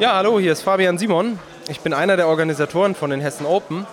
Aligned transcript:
Ja, 0.00 0.16
hallo, 0.16 0.40
hier 0.40 0.52
ist 0.52 0.62
Fabian 0.62 0.96
Simon. 0.96 1.38
Ich 1.68 1.80
bin 1.80 1.92
einer 1.92 2.16
der 2.16 2.26
Organisatoren 2.26 2.94
von 2.94 3.10
den 3.10 3.20
Hessen 3.20 3.44
Open. 3.44 3.86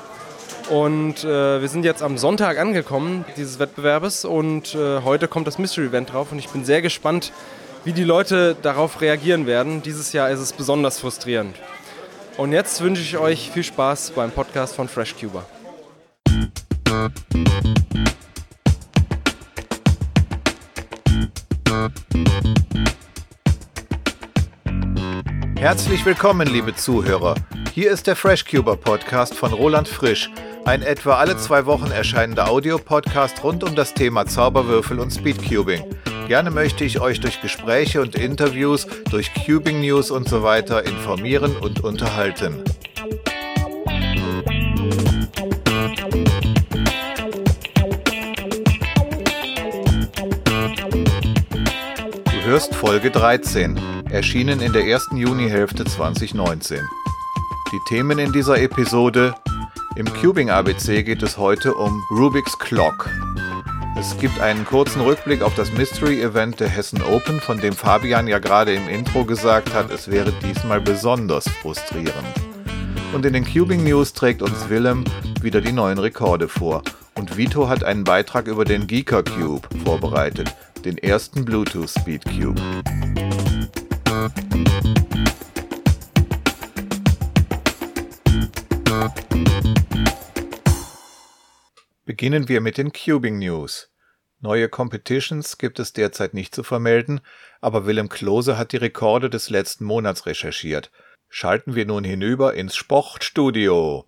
Und 0.69 1.25
äh, 1.25 1.59
wir 1.61 1.67
sind 1.67 1.83
jetzt 1.83 2.01
am 2.01 2.17
Sonntag 2.17 2.59
angekommen, 2.59 3.25
dieses 3.35 3.59
Wettbewerbes. 3.59 4.23
Und 4.23 4.73
äh, 4.73 5.01
heute 5.01 5.27
kommt 5.27 5.47
das 5.47 5.57
Mystery 5.57 5.87
Event 5.87 6.13
drauf. 6.13 6.31
Und 6.31 6.39
ich 6.39 6.47
bin 6.47 6.63
sehr 6.63 6.81
gespannt, 6.81 7.33
wie 7.83 7.91
die 7.91 8.05
Leute 8.05 8.55
darauf 8.61 9.01
reagieren 9.01 9.47
werden. 9.47 9.81
Dieses 9.81 10.13
Jahr 10.13 10.29
ist 10.29 10.39
es 10.39 10.53
besonders 10.53 10.97
frustrierend. 10.97 11.57
Und 12.37 12.53
jetzt 12.53 12.79
wünsche 12.79 13.01
ich 13.01 13.17
euch 13.17 13.51
viel 13.51 13.65
Spaß 13.65 14.11
beim 14.11 14.31
Podcast 14.31 14.77
von 14.77 14.87
FreshCuber. 14.87 15.45
Herzlich 25.59 26.05
willkommen, 26.05 26.47
liebe 26.47 26.75
Zuhörer. 26.75 27.33
Hier 27.73 27.89
ist 27.89 28.05
der 28.05 28.15
FreshCuber 28.15 28.77
Podcast 28.77 29.33
von 29.33 29.53
Roland 29.53 29.87
Frisch, 29.87 30.29
ein 30.65 30.83
etwa 30.83 31.15
alle 31.15 31.35
zwei 31.37 31.65
Wochen 31.65 31.89
erscheinender 31.89 32.47
Audiopodcast 32.47 33.43
rund 33.43 33.63
um 33.63 33.73
das 33.73 33.95
Thema 33.95 34.27
Zauberwürfel 34.27 34.99
und 34.99 35.09
Speedcubing. 35.09 35.83
Gerne 36.27 36.51
möchte 36.51 36.83
ich 36.83 36.99
euch 36.99 37.19
durch 37.21 37.41
Gespräche 37.41 38.01
und 38.01 38.13
Interviews, 38.13 38.85
durch 39.09 39.31
Cubing 39.33 39.81
News 39.81 40.11
und 40.11 40.29
so 40.29 40.43
weiter 40.43 40.85
informieren 40.85 41.57
und 41.57 41.83
unterhalten. 41.83 42.63
Hörst 52.47 52.73
Folge 52.73 53.11
13 53.11 53.77
erschienen 54.09 54.61
in 54.61 54.71
der 54.71 54.87
ersten 54.87 55.17
Junihälfte 55.17 55.83
2019. 55.83 56.79
Die 57.73 57.79
Themen 57.89 58.19
in 58.19 58.31
dieser 58.31 58.61
Episode 58.61 59.35
Im 59.97 60.05
Cubing 60.13 60.49
ABC 60.49 61.03
geht 61.03 61.21
es 61.23 61.37
heute 61.37 61.73
um 61.75 62.01
Rubik's 62.09 62.57
Clock. 62.57 63.09
Es 63.99 64.17
gibt 64.17 64.39
einen 64.39 64.63
kurzen 64.63 65.01
Rückblick 65.01 65.41
auf 65.41 65.55
das 65.55 65.73
Mystery 65.73 66.21
Event 66.21 66.61
der 66.61 66.69
Hessen 66.69 67.01
Open, 67.01 67.41
von 67.41 67.59
dem 67.59 67.73
Fabian 67.73 68.27
ja 68.29 68.39
gerade 68.39 68.73
im 68.73 68.87
Intro 68.87 69.25
gesagt 69.25 69.73
hat, 69.73 69.91
es 69.91 70.09
wäre 70.09 70.31
diesmal 70.41 70.79
besonders 70.79 71.49
frustrierend. 71.49 72.13
Und 73.11 73.25
in 73.25 73.33
den 73.33 73.43
Cubing 73.43 73.83
News 73.83 74.13
trägt 74.13 74.41
uns 74.41 74.69
Willem 74.69 75.03
wieder 75.41 75.59
die 75.59 75.73
neuen 75.73 75.97
Rekorde 75.97 76.47
vor. 76.47 76.81
Und 77.13 77.35
Vito 77.35 77.67
hat 77.67 77.83
einen 77.83 78.05
Beitrag 78.05 78.47
über 78.47 78.63
den 78.63 78.87
Geeker 78.87 79.23
Cube 79.23 79.67
vorbereitet, 79.83 80.55
den 80.85 80.97
ersten 80.97 81.45
Bluetooth 81.45 81.89
Speed 81.89 82.23
Cube. 82.25 82.61
Beginnen 92.05 92.47
wir 92.47 92.61
mit 92.61 92.77
den 92.77 92.91
Cubing 92.93 93.39
News. 93.39 93.91
Neue 94.39 94.69
Competitions 94.69 95.57
gibt 95.57 95.79
es 95.79 95.93
derzeit 95.93 96.33
nicht 96.33 96.53
zu 96.53 96.63
vermelden, 96.63 97.21
aber 97.59 97.85
Willem 97.85 98.07
Klose 98.07 98.57
hat 98.57 98.71
die 98.71 98.77
Rekorde 98.77 99.29
des 99.29 99.49
letzten 99.49 99.85
Monats 99.85 100.25
recherchiert. 100.25 100.91
Schalten 101.27 101.75
wir 101.75 101.85
nun 101.85 102.03
hinüber 102.03 102.53
ins 102.53 102.75
Sportstudio. 102.75 104.05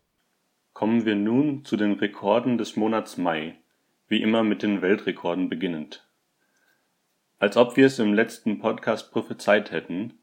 Kommen 0.73 1.05
wir 1.05 1.15
nun 1.15 1.65
zu 1.65 1.75
den 1.75 1.93
Rekorden 1.93 2.57
des 2.57 2.75
Monats 2.77 3.17
Mai, 3.17 3.57
wie 4.07 4.21
immer 4.21 4.43
mit 4.43 4.63
den 4.63 4.81
Weltrekorden 4.81 5.49
beginnend. 5.49 6.08
Als 7.41 7.55
ob 7.55 7.77
wir 7.77 7.85
es 7.85 7.99
im 7.99 8.13
letzten 8.13 8.59
Podcast 8.59 9.13
prophezeit 9.13 9.71
hätten, 9.71 10.19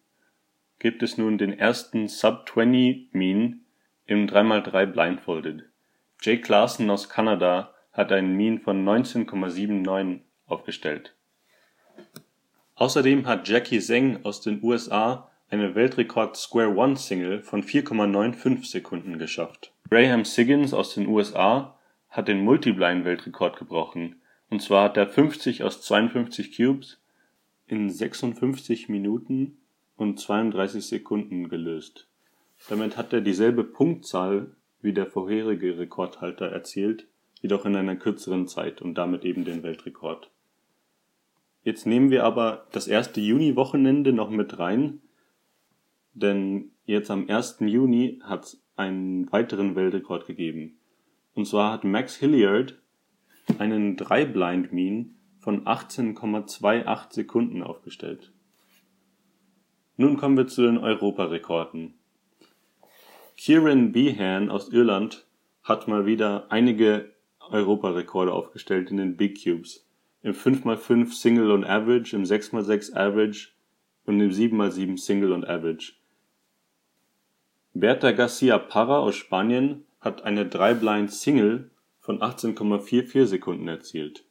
gibt 0.79 1.03
es 1.03 1.17
nun 1.17 1.39
den 1.39 1.59
ersten 1.59 2.09
Sub-20 2.09 3.07
Mean 3.13 3.63
im 4.05 4.27
3x3 4.27 4.85
Blindfolded. 4.85 5.65
Jake 6.21 6.53
Larson 6.53 6.91
aus 6.91 7.09
Kanada 7.09 7.73
hat 7.95 8.13
einen 8.13 8.37
Mean 8.37 8.59
von 8.59 8.85
19,79 8.85 10.21
aufgestellt. 10.47 11.15
Außerdem 12.75 13.27
hat 13.27 13.49
Jackie 13.49 13.81
Zheng 13.81 14.23
aus 14.23 14.43
den 14.43 14.63
USA 14.63 15.31
eine 15.49 15.75
Weltrekord 15.75 16.37
Square 16.37 16.77
One 16.77 16.99
Single 16.99 17.43
von 17.43 17.63
4,95 17.63 18.71
Sekunden 18.71 19.19
geschafft. 19.19 19.73
Graham 19.89 20.27
Siggins 20.27 20.75
aus 20.75 20.93
den 20.93 21.07
USA 21.07 21.79
hat 22.11 22.29
den 22.29 22.41
Multiblind 22.41 23.07
Weltrekord 23.07 23.57
gebrochen, 23.57 24.21
und 24.51 24.61
zwar 24.61 24.85
hat 24.85 24.99
er 24.99 25.09
50 25.09 25.63
aus 25.63 25.81
52 25.81 26.55
Cubes 26.55 27.01
in 27.67 27.91
56 27.91 28.89
Minuten 28.89 29.59
und 29.97 30.21
32 30.21 30.87
Sekunden 30.87 31.49
gelöst. 31.49 32.09
Damit 32.69 32.97
hat 32.97 33.13
er 33.13 33.21
dieselbe 33.21 33.65
Punktzahl 33.65 34.55
wie 34.81 34.93
der 34.93 35.07
vorherige 35.07 35.79
Rekordhalter 35.79 36.47
erzielt, 36.47 37.07
jedoch 37.43 37.65
in 37.65 37.77
einer 37.77 37.97
kürzeren 37.97 38.47
Zeit 38.47 38.83
und 38.83 38.95
damit 38.95 39.25
eben 39.25 39.45
den 39.45 39.63
Weltrekord. 39.63 40.31
Jetzt 41.65 41.87
nehmen 41.87 42.11
wir 42.11 42.25
aber 42.25 42.67
das 42.71 42.87
erste 42.87 43.21
Juni-Wochenende 43.21 44.13
noch 44.13 44.31
mit 44.31 44.59
rein, 44.59 45.01
denn 46.15 46.71
jetzt 46.85 47.11
am 47.11 47.29
1. 47.29 47.57
Juni 47.61 48.21
hat 48.23 48.45
es 48.45 48.63
einen 48.77 49.31
weiteren 49.33 49.75
Weltrekord 49.75 50.27
gegeben. 50.27 50.77
Und 51.35 51.47
zwar 51.47 51.73
hat 51.73 51.85
Max 51.85 52.15
Hilliard 52.17 52.79
einen 53.59 53.97
3 53.97 54.25
Blind 54.27 54.73
Mean 54.73 55.16
von 55.47 55.65
18,28 55.65 57.15
Sekunden 57.15 57.63
aufgestellt. 57.63 58.33
Nun 59.97 60.17
kommen 60.17 60.37
wir 60.37 60.49
zu 60.49 60.63
den 60.63 60.77
Europarekorden. 60.77 61.95
Kieran 63.37 63.93
Behan 63.93 64.51
aus 64.51 64.71
Irland 64.71 65.25
hat 65.63 65.87
mal 65.87 66.05
wieder 66.05 66.51
einige 66.51 67.13
Europarekorde 67.39 68.33
aufgestellt 68.33 68.91
in 68.91 68.97
den 68.97 69.17
Big 69.17 69.41
Cubes. 69.41 69.87
Im 70.25 70.35
5x5 70.35 71.13
Single 71.13 71.53
und 71.53 71.65
Average, 71.65 72.17
im 72.17 72.25
6x6 72.25 72.97
Average 72.97 73.51
und 74.05 74.19
im 74.19 74.31
7x7 74.31 74.99
Single 74.99 75.31
und 75.31 75.47
Average. 75.47 75.93
Berta 77.73 78.11
Garcia 78.11 78.59
Parra 78.59 78.99
aus 78.99 79.15
Spanien 79.15 79.85
hat 80.01 80.25
eine 80.25 80.47
3-Blind 80.47 81.13
Single 81.13 81.71
von 82.01 82.19
18,44 82.19 83.27
Sekunden 83.27 83.69
erzielt. 83.69 84.26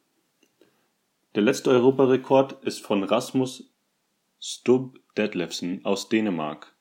Der 1.36 1.44
letzte 1.44 1.70
Europarekord 1.70 2.64
ist 2.64 2.82
von 2.82 3.04
Rasmus 3.04 3.70
Stubb 4.40 4.98
Detlefsen 5.18 5.84
aus 5.84 6.08
Dänemark. 6.08 6.74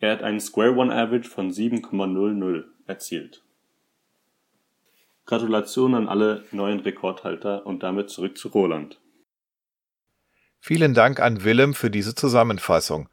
Er 0.00 0.10
hat 0.10 0.24
einen 0.24 0.40
Square 0.40 0.74
One 0.74 0.92
Average 0.92 1.28
von 1.28 1.52
7,00 1.52 2.64
erzielt. 2.88 3.44
Gratulation 5.24 5.94
an 5.94 6.08
alle 6.08 6.44
neuen 6.50 6.80
Rekordhalter 6.80 7.64
und 7.64 7.84
damit 7.84 8.10
zurück 8.10 8.36
zu 8.36 8.48
Roland. 8.48 9.00
Vielen 10.58 10.94
Dank 10.94 11.20
an 11.20 11.44
Willem 11.44 11.72
für 11.72 11.90
diese 11.90 12.16
Zusammenfassung. 12.16 13.08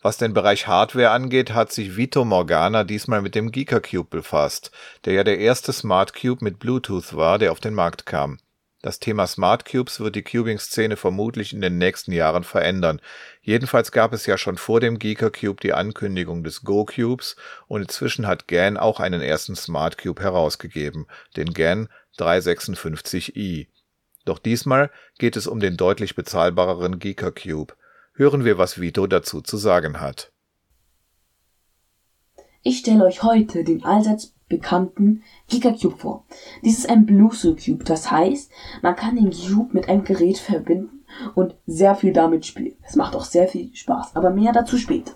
Was 0.00 0.18
den 0.18 0.34
Bereich 0.34 0.66
Hardware 0.66 1.10
angeht, 1.10 1.54
hat 1.54 1.70
sich 1.70 1.96
Vito 1.96 2.24
Morgana 2.24 2.82
diesmal 2.82 3.22
mit 3.22 3.36
dem 3.36 3.52
Geeker 3.52 3.80
Cube 3.80 4.08
befasst, 4.10 4.72
der 5.04 5.12
ja 5.12 5.22
der 5.22 5.38
erste 5.38 5.72
Smart 5.72 6.14
Cube 6.20 6.44
mit 6.44 6.58
Bluetooth 6.58 7.14
war, 7.14 7.38
der 7.38 7.52
auf 7.52 7.60
den 7.60 7.74
Markt 7.74 8.06
kam. 8.06 8.38
Das 8.82 8.98
Thema 8.98 9.28
Smart 9.28 9.64
Cubes 9.64 10.00
wird 10.00 10.16
die 10.16 10.24
Cubing-Szene 10.24 10.96
vermutlich 10.96 11.52
in 11.52 11.60
den 11.60 11.78
nächsten 11.78 12.10
Jahren 12.10 12.42
verändern. 12.42 13.00
Jedenfalls 13.40 13.92
gab 13.92 14.12
es 14.12 14.26
ja 14.26 14.36
schon 14.36 14.56
vor 14.56 14.80
dem 14.80 14.98
Geeker 14.98 15.30
Cube 15.30 15.62
die 15.62 15.72
Ankündigung 15.72 16.42
des 16.42 16.64
Go 16.64 16.84
Cubes 16.84 17.36
und 17.68 17.82
inzwischen 17.82 18.26
hat 18.26 18.48
GAN 18.48 18.76
auch 18.76 18.98
einen 18.98 19.20
ersten 19.20 19.54
Smart 19.54 19.98
Cube 19.98 20.20
herausgegeben, 20.20 21.06
den 21.36 21.54
GAN 21.54 21.88
356i. 22.18 23.68
Doch 24.24 24.40
diesmal 24.40 24.90
geht 25.16 25.36
es 25.36 25.46
um 25.46 25.60
den 25.60 25.76
deutlich 25.76 26.16
bezahlbareren 26.16 26.98
Geeker 26.98 27.30
Cube. 27.30 27.74
Hören 28.14 28.44
wir, 28.44 28.58
was 28.58 28.80
Vito 28.80 29.06
dazu 29.06 29.42
zu 29.42 29.58
sagen 29.58 30.00
hat. 30.00 30.32
Ich 32.64 32.78
stelle 32.78 33.04
euch 33.04 33.22
heute 33.22 33.62
den 33.62 33.84
allseits 33.84 34.34
bekannten 34.52 35.22
Gigacube 35.48 35.96
vor. 35.96 36.24
Dies 36.62 36.78
ist 36.78 36.90
ein 36.90 37.06
Bluetooth 37.06 37.58
Cube, 37.64 37.84
das 37.84 38.10
heißt, 38.10 38.50
man 38.82 38.94
kann 38.94 39.16
den 39.16 39.30
Cube 39.30 39.70
mit 39.72 39.88
einem 39.88 40.04
Gerät 40.04 40.36
verbinden 40.38 41.04
und 41.34 41.56
sehr 41.66 41.94
viel 41.94 42.12
damit 42.12 42.44
spielen. 42.44 42.76
Es 42.86 42.96
macht 42.96 43.16
auch 43.16 43.24
sehr 43.24 43.48
viel 43.48 43.74
Spaß, 43.74 44.14
aber 44.14 44.30
mehr 44.30 44.52
dazu 44.52 44.76
später. 44.76 45.14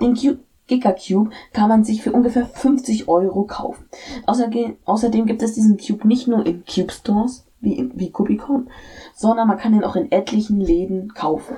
Den 0.00 0.14
Cube 0.14 0.40
Gigacube 0.66 1.30
kann 1.52 1.68
man 1.68 1.84
sich 1.84 2.02
für 2.02 2.12
ungefähr 2.12 2.46
50 2.46 3.06
Euro 3.06 3.44
kaufen. 3.44 3.84
Außerdem, 4.26 5.26
gibt 5.26 5.42
es 5.42 5.52
diesen 5.52 5.76
Cube 5.76 6.08
nicht 6.08 6.26
nur 6.26 6.44
in 6.44 6.64
Cube 6.64 6.90
Stores, 6.90 7.46
wie, 7.60 7.90
wie 7.94 8.10
Cubicon, 8.10 8.68
sondern 9.14 9.46
man 9.46 9.58
kann 9.58 9.74
ihn 9.74 9.84
auch 9.84 9.96
in 9.96 10.10
etlichen 10.10 10.60
Läden 10.60 11.14
kaufen. 11.14 11.56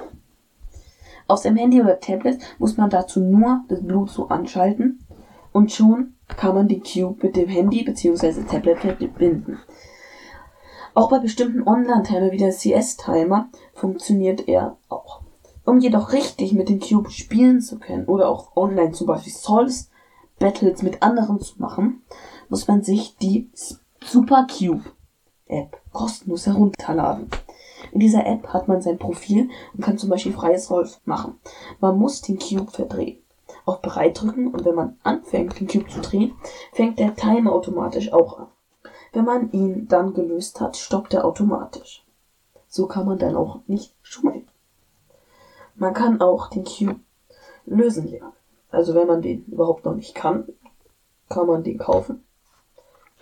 Auf 1.27 1.41
seinem 1.41 1.57
Handy 1.57 1.81
oder 1.81 2.01
Tablet 2.01 2.39
muss 2.59 2.77
man 2.77 2.91
dazu 2.91 3.21
nur 3.21 3.65
das 3.69 3.83
Bluetooth 3.83 4.31
anschalten 4.31 5.05
und 5.53 5.73
schon 5.73 6.15
kann 6.37 6.55
man 6.55 6.69
die 6.69 6.81
Cube 6.81 7.27
mit 7.27 7.37
dem 7.37 7.49
Handy 7.49 7.85
bzw. 7.85 8.45
Tablet 8.45 8.79
verbinden. 8.79 9.59
Auch 10.95 11.11
bei 11.11 11.19
bestimmten 11.19 11.67
Online-Timer 11.67 12.33
wie 12.33 12.39
der 12.39 12.53
CS-Timer 12.53 13.51
funktioniert 13.75 14.49
er 14.49 14.77
auch. 14.89 15.23
Um 15.65 15.79
jedoch 15.79 16.13
richtig 16.13 16.53
mit 16.53 16.69
dem 16.69 16.81
Cube 16.81 17.11
spielen 17.11 17.61
zu 17.61 17.79
können 17.79 18.07
oder 18.07 18.29
auch 18.29 18.57
online 18.57 18.93
zum 18.93 19.07
Beispiel 19.07 19.33
Souls 19.33 19.91
Battles 20.39 20.83
mit 20.83 21.03
anderen 21.03 21.41
zu 21.41 21.61
machen, 21.61 22.03
muss 22.49 22.69
man 22.69 22.83
sich 22.83 23.17
die 23.17 23.51
Super 24.05 24.47
Cube 24.47 24.85
App 25.47 25.81
kostenlos 25.93 26.47
herunterladen. 26.47 27.29
In 27.93 28.01
dieser 28.01 28.27
App 28.27 28.49
hat 28.49 28.69
man 28.69 28.83
sein 28.83 28.99
Profil 28.99 29.51
und 29.75 29.83
kann 29.83 29.99
zum 29.99 30.11
Beispiel 30.11 30.33
freies 30.33 30.71
Rolf 30.71 31.01
machen. 31.05 31.39
Man 31.81 31.99
muss 31.99 32.23
den 32.23 32.39
Cube 32.39 32.71
verdrehen. 32.71 33.23
Auf 33.69 33.83
bereit 33.83 34.23
drücken 34.23 34.49
und 34.49 34.65
wenn 34.65 34.75
man 34.75 34.97
anfängt, 35.03 35.61
den 35.61 35.69
Cube 35.69 35.91
zu 35.91 36.01
drehen, 36.01 36.33
fängt 36.73 36.99
der 36.99 37.15
Timer 37.15 37.53
automatisch 37.53 38.15
auch 38.15 38.39
an. 38.39 38.47
Wenn 39.13 39.27
man 39.27 39.53
ihn 39.53 39.89
dann 39.89 40.15
gelöst 40.15 40.63
hat, 40.63 40.79
stoppt 40.79 41.13
er 41.13 41.27
automatisch. 41.27 42.03
So 42.67 42.87
kann 42.87 43.05
man 43.05 43.19
dann 43.19 43.37
auch 43.37 43.61
nicht 43.67 43.95
schummeln. 44.01 44.49
Man 45.75 45.93
kann 45.93 46.23
auch 46.23 46.49
den 46.49 46.65
Cube 46.65 47.01
lösen 47.67 48.09
lernen. 48.09 48.33
Also 48.71 48.95
wenn 48.95 49.07
man 49.07 49.21
den 49.21 49.45
überhaupt 49.45 49.85
noch 49.85 49.95
nicht 49.95 50.15
kann, 50.15 50.49
kann 51.29 51.47
man 51.47 51.63
den 51.63 51.77
kaufen 51.77 52.25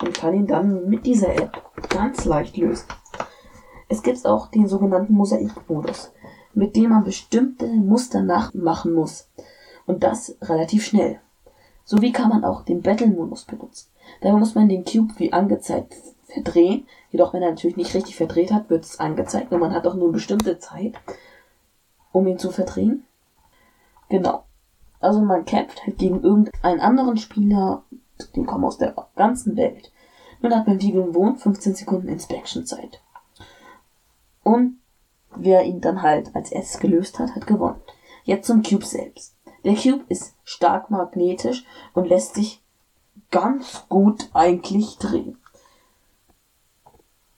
und 0.00 0.14
kann 0.14 0.32
ihn 0.32 0.46
dann 0.46 0.88
mit 0.88 1.06
dieser 1.06 1.34
App 1.34 1.60
ganz 1.88 2.25
leicht 2.25 2.56
lösen. 2.56 2.87
Es 3.88 4.00
gibt 4.00 4.25
auch 4.25 4.46
den 4.46 4.69
sogenannten 4.69 5.14
Mosaikmodus, 5.14 6.12
mit 6.54 6.76
dem 6.76 6.90
man 6.90 7.02
bestimmte 7.02 7.66
Muster 7.66 8.22
nachmachen 8.22 8.92
muss. 8.92 9.28
Und 9.86 10.02
das 10.02 10.36
relativ 10.42 10.84
schnell. 10.84 11.20
Sowie 11.84 12.12
kann 12.12 12.28
man 12.28 12.44
auch 12.44 12.62
den 12.62 12.82
Battle-Modus 12.82 13.44
benutzen. 13.44 13.90
Dabei 14.20 14.38
muss 14.38 14.54
man 14.54 14.68
den 14.68 14.84
Cube 14.84 15.14
wie 15.18 15.32
angezeigt 15.32 15.94
verdrehen. 16.26 16.86
Jedoch, 17.10 17.32
wenn 17.32 17.42
er 17.42 17.50
natürlich 17.50 17.76
nicht 17.76 17.94
richtig 17.94 18.16
verdreht 18.16 18.52
hat, 18.52 18.68
wird 18.68 18.84
es 18.84 18.98
angezeigt 18.98 19.52
und 19.52 19.60
man 19.60 19.72
hat 19.72 19.86
auch 19.86 19.94
nur 19.94 20.04
eine 20.04 20.12
bestimmte 20.12 20.58
Zeit, 20.58 20.94
um 22.12 22.26
ihn 22.26 22.38
zu 22.38 22.50
verdrehen. 22.50 23.04
Genau. 24.08 24.44
Also 25.00 25.20
man 25.20 25.44
kämpft 25.44 25.86
halt 25.86 25.98
gegen 25.98 26.22
irgendeinen 26.22 26.80
anderen 26.80 27.16
Spieler, 27.16 27.84
den 28.34 28.46
kommen 28.46 28.64
aus 28.64 28.78
der 28.78 28.94
ganzen 29.14 29.56
Welt. 29.56 29.92
Nun 30.40 30.54
hat 30.54 30.66
man 30.66 30.80
wie 30.80 30.92
gewohnt 30.92 31.40
15 31.40 31.74
Sekunden 31.74 32.08
Inspection-Zeit. 32.08 33.00
Und 34.42 34.78
wer 35.34 35.64
ihn 35.64 35.80
dann 35.80 36.02
halt 36.02 36.34
als 36.34 36.50
erstes 36.50 36.80
gelöst 36.80 37.18
hat, 37.18 37.34
hat 37.34 37.46
gewonnen. 37.46 37.80
Jetzt 38.24 38.46
zum 38.46 38.62
Cube 38.62 38.84
selbst. 38.84 39.35
Der 39.66 39.74
Cube 39.74 40.04
ist 40.08 40.36
stark 40.44 40.90
magnetisch 40.90 41.64
und 41.92 42.08
lässt 42.08 42.36
sich 42.36 42.62
ganz 43.32 43.84
gut 43.88 44.30
eigentlich 44.32 44.96
drehen. 44.98 45.38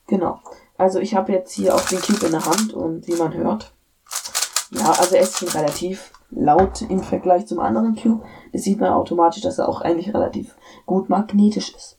Genau. 0.05 0.39
Also 0.77 0.99
ich 0.99 1.15
habe 1.15 1.31
jetzt 1.31 1.51
hier 1.51 1.73
auch 1.73 1.81
den 1.89 1.99
Cube 1.99 2.27
in 2.27 2.31
der 2.31 2.45
Hand 2.45 2.71
und 2.71 3.07
wie 3.07 3.15
man 3.15 3.33
hört, 3.33 3.73
ja, 4.69 4.91
also 4.91 5.15
er 5.15 5.23
ist 5.23 5.39
schon 5.39 5.49
relativ 5.49 6.11
laut 6.29 6.83
im 6.83 7.01
Vergleich 7.01 7.47
zum 7.47 7.59
anderen 7.59 7.95
Cube. 7.95 8.23
Das 8.53 8.61
sieht 8.61 8.79
man 8.79 8.93
automatisch, 8.93 9.41
dass 9.41 9.57
er 9.57 9.67
auch 9.67 9.81
eigentlich 9.81 10.13
relativ 10.13 10.55
gut 10.85 11.09
magnetisch 11.09 11.73
ist. 11.73 11.97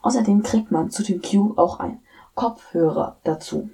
Außerdem 0.00 0.44
kriegt 0.44 0.70
man 0.70 0.90
zu 0.90 1.02
dem 1.02 1.20
Cube 1.20 1.60
auch 1.60 1.80
einen 1.80 2.00
Kopfhörer 2.36 3.18
dazu. 3.24 3.68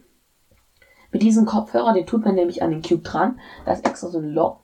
Mit 1.13 1.21
diesem 1.21 1.45
Kopfhörer, 1.45 1.93
den 1.93 2.07
tut 2.07 2.25
man 2.25 2.35
nämlich 2.35 2.63
an 2.63 2.71
den 2.71 2.81
Cube 2.81 3.03
dran. 3.03 3.39
Da 3.67 3.73
ist 3.73 3.87
extra 3.87 4.09
so 4.09 4.19
ein 4.19 4.31
Loch. 4.31 4.61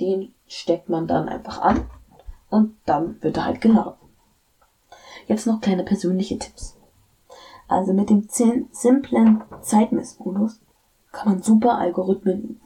Den 0.00 0.34
steckt 0.46 0.88
man 0.88 1.06
dann 1.06 1.28
einfach 1.28 1.60
an 1.60 1.88
und 2.50 2.76
dann 2.84 3.22
wird 3.22 3.36
er 3.36 3.46
halt 3.46 3.60
geladen. 3.60 3.94
Jetzt 5.26 5.46
noch 5.46 5.60
kleine 5.60 5.84
persönliche 5.84 6.38
Tipps. 6.38 6.76
Also 7.68 7.92
mit 7.92 8.10
dem 8.10 8.28
simplen 8.28 9.42
Zeitmessmodus 9.62 10.60
kann 11.12 11.28
man 11.28 11.42
super 11.42 11.78
Algorithmen 11.78 12.42
üben. 12.42 12.60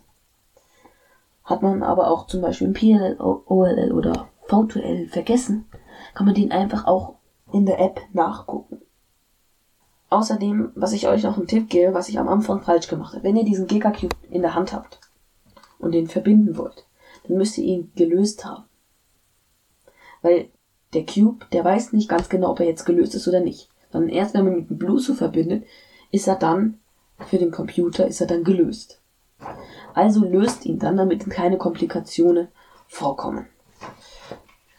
Hat 1.44 1.62
man 1.62 1.82
aber 1.82 2.10
auch 2.10 2.26
zum 2.26 2.42
Beispiel 2.42 2.66
im 2.66 2.74
PLL, 2.74 3.16
OLL 3.18 3.92
oder 3.92 4.28
V2L 4.48 5.08
vergessen, 5.08 5.66
kann 6.14 6.26
man 6.26 6.34
den 6.34 6.52
einfach 6.52 6.86
auch 6.86 7.14
in 7.52 7.64
der 7.64 7.80
App 7.80 8.00
nachgucken. 8.12 8.82
Außerdem, 10.10 10.72
was 10.74 10.92
ich 10.92 11.06
euch 11.08 11.22
noch 11.22 11.36
einen 11.36 11.46
Tipp 11.46 11.68
gebe, 11.68 11.94
was 11.94 12.08
ich 12.08 12.18
am 12.18 12.28
Anfang 12.28 12.62
falsch 12.62 12.88
gemacht 12.88 13.14
habe. 13.14 13.24
Wenn 13.24 13.36
ihr 13.36 13.44
diesen 13.44 13.66
Gigacube 13.66 14.16
in 14.30 14.42
der 14.42 14.54
Hand 14.54 14.72
habt 14.72 15.00
und 15.78 15.92
den 15.92 16.08
verbinden 16.08 16.56
wollt, 16.56 16.86
dann 17.28 17.36
müsst 17.36 17.58
ihn 17.58 17.92
gelöst 17.94 18.44
haben. 18.44 18.64
Weil 20.22 20.48
der 20.94 21.06
Cube, 21.06 21.44
der 21.52 21.64
weiß 21.64 21.92
nicht 21.92 22.08
ganz 22.08 22.28
genau, 22.28 22.50
ob 22.50 22.60
er 22.60 22.66
jetzt 22.66 22.84
gelöst 22.84 23.14
ist 23.14 23.28
oder 23.28 23.40
nicht. 23.40 23.70
Sondern 23.92 24.10
erst 24.10 24.34
wenn 24.34 24.44
man 24.44 24.56
mit 24.56 24.70
dem 24.70 24.78
Bluetooth 24.78 25.16
verbindet, 25.16 25.64
ist 26.10 26.28
er 26.28 26.36
dann, 26.36 26.78
für 27.26 27.38
den 27.38 27.50
Computer, 27.50 28.06
ist 28.06 28.20
er 28.20 28.26
dann 28.26 28.44
gelöst. 28.44 29.00
Also 29.94 30.24
löst 30.24 30.66
ihn 30.66 30.78
dann, 30.78 30.96
damit 30.96 31.28
keine 31.30 31.58
Komplikationen 31.58 32.48
vorkommen. 32.86 33.46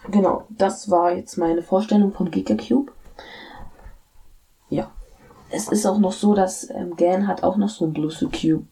Genau, 0.10 0.46
das 0.50 0.90
war 0.90 1.14
jetzt 1.14 1.38
meine 1.38 1.62
Vorstellung 1.62 2.14
von 2.14 2.32
Gigacube. 2.32 2.92
Ja 4.70 4.92
es 5.50 5.68
ist 5.68 5.86
auch 5.86 5.98
noch 5.98 6.12
so, 6.12 6.34
dass 6.34 6.70
ähm, 6.70 6.96
GAN 6.96 7.28
hat 7.28 7.44
auch 7.44 7.58
noch 7.58 7.70
so 7.70 7.86
ein 7.86 7.94
Bluetooth 7.94 8.32
Cube 8.32 8.68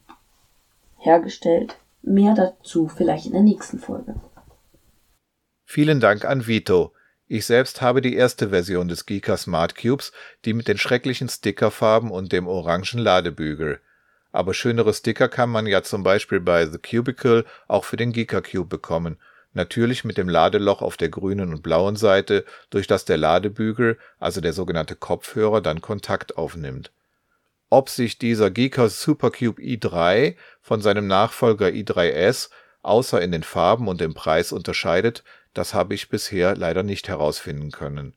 hergestellt. 0.98 1.78
Mehr 2.08 2.34
dazu 2.34 2.88
vielleicht 2.88 3.26
in 3.26 3.34
der 3.34 3.42
nächsten 3.42 3.80
Folge. 3.80 4.16
Vielen 5.66 6.00
Dank 6.00 6.26
an 6.26 6.48
Vito. 6.48 6.94
Ich 7.28 7.46
selbst 7.46 7.82
habe 7.82 8.02
die 8.02 8.16
erste 8.16 8.50
Version 8.50 8.88
des 8.88 9.06
Geeka 9.06 9.36
Smart 9.36 9.76
Cubes, 9.76 10.14
die 10.46 10.54
mit 10.54 10.68
den 10.68 10.78
schrecklichen 10.78 11.28
Stickerfarben 11.28 12.10
und 12.10 12.32
dem 12.32 12.48
orangen 12.48 13.00
Ladebügel. 13.00 13.82
Aber 14.32 14.54
schönere 14.54 14.94
Sticker 14.94 15.28
kann 15.28 15.50
man 15.50 15.68
ja 15.68 15.84
zum 15.84 16.04
Beispiel 16.04 16.40
bei 16.40 16.66
The 16.66 16.78
Cubicle 16.78 17.44
auch 17.68 17.84
für 17.84 17.98
den 17.98 18.14
Geeka 18.14 18.42
Cube 18.42 18.70
bekommen 18.70 19.18
natürlich 19.58 20.06
mit 20.06 20.18
dem 20.18 20.30
Ladeloch 20.30 20.82
auf 20.82 20.96
der 20.96 21.10
grünen 21.10 21.54
und 21.54 21.64
blauen 21.64 21.98
Seite, 21.98 22.46
durch 22.70 22.88
das 22.88 23.04
der 23.04 23.18
Ladebügel, 23.18 23.98
also 24.20 24.40
der 24.40 24.54
sogenannte 24.54 24.96
Kopfhörer, 24.96 25.60
dann 25.60 25.82
Kontakt 25.82 26.38
aufnimmt. 26.38 26.92
Ob 27.70 27.90
sich 27.90 28.18
dieser 28.18 28.50
Geeka 28.50 28.90
Supercube 28.90 29.62
i3 29.62 30.36
von 30.62 30.82
seinem 30.82 31.08
Nachfolger 31.08 31.68
i3S 31.68 32.50
außer 32.82 33.22
in 33.22 33.32
den 33.32 33.44
Farben 33.44 33.88
und 33.88 34.02
im 34.02 34.14
Preis 34.14 34.52
unterscheidet, 34.52 35.24
das 35.54 35.74
habe 35.74 35.94
ich 35.94 36.10
bisher 36.10 36.56
leider 36.56 36.84
nicht 36.84 37.08
herausfinden 37.08 37.72
können. 37.72 38.16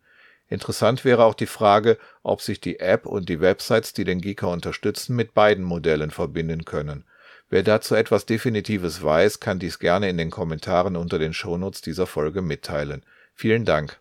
Interessant 0.49 1.05
wäre 1.05 1.25
auch 1.25 1.35
die 1.35 1.47
Frage, 1.47 1.99
ob 2.23 2.41
sich 2.41 2.61
die 2.61 2.81
App 2.81 3.06
und 3.06 3.29
die 3.29 3.41
Websites, 3.41 3.93
die 3.93 4.05
den 4.05 4.20
Geeka 4.20 4.47
unterstützen, 4.47 5.17
mit 5.17 5.35
beiden 5.35 5.64
Modellen 5.64 6.11
verbinden 6.11 6.64
können 6.64 7.05
Wer 7.50 7.64
dazu 7.64 7.97
etwas 7.97 8.26
Definitives 8.26 9.02
weiß, 9.02 9.41
kann 9.41 9.58
dies 9.58 9.81
gerne 9.81 10.08
in 10.08 10.17
den 10.17 10.31
Kommentaren 10.31 10.97
unter 10.97 11.19
den 11.19 11.32
Shownotes 11.32 11.81
dieser 11.81 12.06
Folge 12.06 12.43
mitteilen. 12.43 13.05
Vielen 13.35 13.64
Dank. 13.64 13.99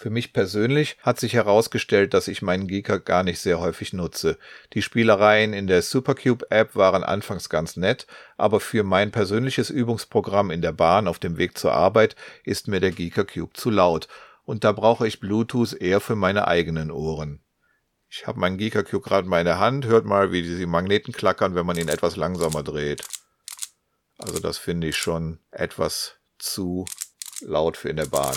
Für 0.00 0.10
mich 0.10 0.32
persönlich 0.32 0.96
hat 1.02 1.18
sich 1.18 1.32
herausgestellt, 1.32 2.14
dass 2.14 2.28
ich 2.28 2.40
meinen 2.40 2.68
Geeker 2.68 3.00
gar 3.00 3.24
nicht 3.24 3.40
sehr 3.40 3.58
häufig 3.58 3.92
nutze. 3.92 4.38
Die 4.74 4.80
Spielereien 4.80 5.52
in 5.52 5.66
der 5.66 5.82
Supercube-App 5.82 6.76
waren 6.76 7.02
anfangs 7.02 7.48
ganz 7.48 7.76
nett, 7.76 8.06
aber 8.36 8.60
für 8.60 8.84
mein 8.84 9.10
persönliches 9.10 9.70
Übungsprogramm 9.70 10.52
in 10.52 10.62
der 10.62 10.70
Bahn 10.70 11.08
auf 11.08 11.18
dem 11.18 11.36
Weg 11.36 11.58
zur 11.58 11.72
Arbeit 11.72 12.14
ist 12.44 12.68
mir 12.68 12.78
der 12.78 12.92
Geeker 12.92 13.24
Cube 13.24 13.54
zu 13.54 13.70
laut 13.70 14.06
und 14.44 14.62
da 14.62 14.70
brauche 14.70 15.04
ich 15.04 15.18
Bluetooth 15.18 15.72
eher 15.72 15.98
für 15.98 16.14
meine 16.14 16.46
eigenen 16.46 16.92
Ohren. 16.92 17.42
Ich 18.08 18.24
habe 18.28 18.38
meinen 18.38 18.56
Geeker 18.56 18.84
Cube 18.84 19.02
gerade 19.02 19.26
mal 19.26 19.40
in 19.40 19.46
der 19.46 19.58
Hand. 19.58 19.86
Hört 19.86 20.04
mal, 20.04 20.30
wie 20.30 20.42
diese 20.42 20.64
Magneten 20.68 21.12
klackern, 21.12 21.56
wenn 21.56 21.66
man 21.66 21.76
ihn 21.76 21.88
etwas 21.88 22.14
langsamer 22.14 22.62
dreht. 22.62 23.02
Also 24.16 24.38
das 24.38 24.58
finde 24.58 24.86
ich 24.86 24.96
schon 24.96 25.40
etwas 25.50 26.18
zu 26.38 26.84
laut 27.40 27.76
für 27.76 27.88
in 27.88 27.96
der 27.96 28.06
Bahn. 28.06 28.36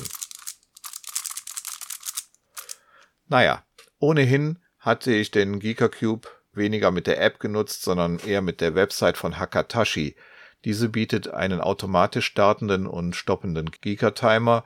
Naja, 3.32 3.64
ohnehin 4.00 4.60
hatte 4.78 5.14
ich 5.14 5.32
den 5.32 5.60
Geeker 5.60 5.88
Cube 5.88 6.28
weniger 6.52 6.92
mit 6.92 7.08
der 7.08 7.22
App 7.22 7.40
genutzt, 7.40 7.82
sondern 7.82 8.20
eher 8.20 8.42
mit 8.42 8.60
der 8.60 8.76
Website 8.76 9.18
von 9.18 9.40
Hakatashi. 9.40 10.18
Diese 10.66 10.90
bietet 10.90 11.30
einen 11.30 11.62
automatisch 11.62 12.26
startenden 12.26 12.86
und 12.86 13.16
stoppenden 13.16 13.72
Geeker 13.72 14.14
Timer, 14.16 14.66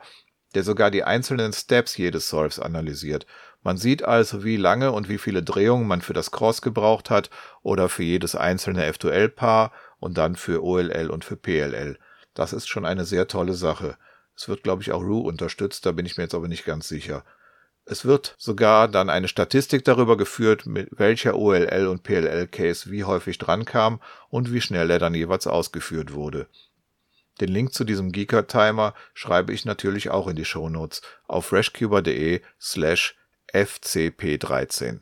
der 0.56 0.64
sogar 0.64 0.90
die 0.90 1.04
einzelnen 1.04 1.52
Steps 1.52 1.96
jedes 1.96 2.28
Solves 2.28 2.58
analysiert. 2.58 3.24
Man 3.62 3.76
sieht 3.76 4.02
also, 4.02 4.42
wie 4.42 4.56
lange 4.56 4.90
und 4.90 5.08
wie 5.08 5.18
viele 5.18 5.44
Drehungen 5.44 5.86
man 5.86 6.00
für 6.02 6.12
das 6.12 6.32
Cross 6.32 6.60
gebraucht 6.60 7.08
hat 7.08 7.30
oder 7.62 7.88
für 7.88 8.02
jedes 8.02 8.34
einzelne 8.34 8.90
F2L-Paar 8.90 9.70
und 10.00 10.18
dann 10.18 10.34
für 10.34 10.64
OLL 10.64 11.10
und 11.10 11.24
für 11.24 11.36
PLL. 11.36 12.00
Das 12.34 12.52
ist 12.52 12.66
schon 12.66 12.84
eine 12.84 13.04
sehr 13.04 13.28
tolle 13.28 13.54
Sache. 13.54 13.96
Es 14.34 14.48
wird, 14.48 14.64
glaube 14.64 14.82
ich, 14.82 14.90
auch 14.90 15.02
Rue 15.02 15.22
unterstützt, 15.22 15.86
da 15.86 15.92
bin 15.92 16.04
ich 16.04 16.16
mir 16.16 16.24
jetzt 16.24 16.34
aber 16.34 16.48
nicht 16.48 16.64
ganz 16.64 16.88
sicher. 16.88 17.24
Es 17.88 18.04
wird 18.04 18.34
sogar 18.36 18.88
dann 18.88 19.08
eine 19.08 19.28
Statistik 19.28 19.84
darüber 19.84 20.16
geführt, 20.16 20.66
mit 20.66 20.88
welcher 20.98 21.36
OLL 21.36 21.86
und 21.86 22.02
PLL-Case 22.02 22.90
wie 22.90 23.04
häufig 23.04 23.38
drankam 23.38 24.00
und 24.28 24.52
wie 24.52 24.60
schnell 24.60 24.90
er 24.90 24.98
dann 24.98 25.14
jeweils 25.14 25.46
ausgeführt 25.46 26.12
wurde. 26.12 26.48
Den 27.40 27.48
Link 27.48 27.74
zu 27.74 27.84
diesem 27.84 28.10
Geeker-Timer 28.10 28.92
schreibe 29.14 29.52
ich 29.52 29.64
natürlich 29.64 30.10
auch 30.10 30.26
in 30.26 30.34
die 30.34 30.44
Shownotes 30.44 31.00
auf 31.28 31.46
freshcuber.de 31.46 32.40
slash 32.60 33.14
FCP13. 33.52 35.00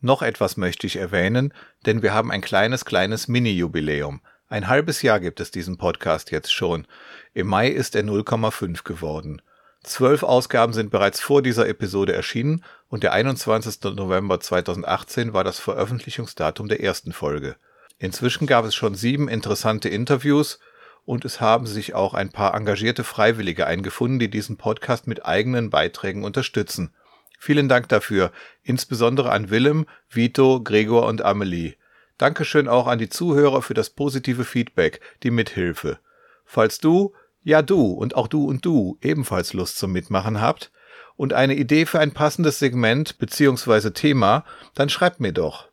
Noch 0.00 0.20
etwas 0.20 0.58
möchte 0.58 0.86
ich 0.86 0.96
erwähnen, 0.96 1.54
denn 1.86 2.02
wir 2.02 2.12
haben 2.12 2.30
ein 2.30 2.42
kleines, 2.42 2.84
kleines 2.84 3.26
Mini-Jubiläum. 3.26 4.20
Ein 4.48 4.68
halbes 4.68 5.00
Jahr 5.00 5.20
gibt 5.20 5.40
es 5.40 5.50
diesen 5.50 5.78
Podcast 5.78 6.30
jetzt 6.30 6.52
schon. 6.52 6.86
Im 7.32 7.46
Mai 7.46 7.68
ist 7.68 7.96
er 7.96 8.02
0,5 8.02 8.84
geworden. 8.84 9.40
Zwölf 9.82 10.22
Ausgaben 10.22 10.74
sind 10.74 10.90
bereits 10.90 11.20
vor 11.20 11.40
dieser 11.40 11.66
Episode 11.66 12.12
erschienen 12.12 12.62
und 12.88 13.02
der 13.02 13.14
21. 13.14 13.82
November 13.94 14.40
2018 14.40 15.32
war 15.32 15.44
das 15.44 15.58
Veröffentlichungsdatum 15.58 16.68
der 16.68 16.82
ersten 16.82 17.12
Folge. 17.12 17.56
Inzwischen 17.98 18.46
gab 18.46 18.66
es 18.66 18.74
schon 18.74 18.94
sieben 18.94 19.28
interessante 19.28 19.88
Interviews 19.88 20.58
und 21.06 21.24
es 21.24 21.40
haben 21.40 21.66
sich 21.66 21.94
auch 21.94 22.12
ein 22.12 22.30
paar 22.30 22.54
engagierte 22.54 23.04
Freiwillige 23.04 23.66
eingefunden, 23.66 24.18
die 24.18 24.30
diesen 24.30 24.58
Podcast 24.58 25.06
mit 25.06 25.24
eigenen 25.24 25.70
Beiträgen 25.70 26.22
unterstützen. 26.22 26.94
Vielen 27.38 27.68
Dank 27.68 27.88
dafür, 27.88 28.30
insbesondere 28.62 29.30
an 29.32 29.48
Willem, 29.48 29.86
Vito, 30.10 30.62
Gregor 30.62 31.06
und 31.06 31.22
Amelie. 31.22 31.76
Dankeschön 32.18 32.68
auch 32.68 32.86
an 32.86 32.98
die 32.98 33.08
Zuhörer 33.08 33.62
für 33.62 33.74
das 33.74 33.90
positive 33.90 34.44
Feedback, 34.44 35.00
die 35.22 35.30
Mithilfe. 35.30 35.98
Falls 36.44 36.78
du, 36.78 37.14
ja 37.42 37.62
du 37.62 37.92
und 37.92 38.16
auch 38.16 38.28
du 38.28 38.46
und 38.46 38.64
du 38.64 38.98
ebenfalls 39.02 39.52
Lust 39.52 39.78
zum 39.78 39.92
Mitmachen 39.92 40.40
habt 40.40 40.70
und 41.16 41.32
eine 41.32 41.54
Idee 41.54 41.86
für 41.86 42.00
ein 42.00 42.12
passendes 42.12 42.58
Segment 42.58 43.18
bzw. 43.18 43.90
Thema, 43.90 44.44
dann 44.74 44.88
schreibt 44.88 45.20
mir 45.20 45.32
doch 45.32 45.68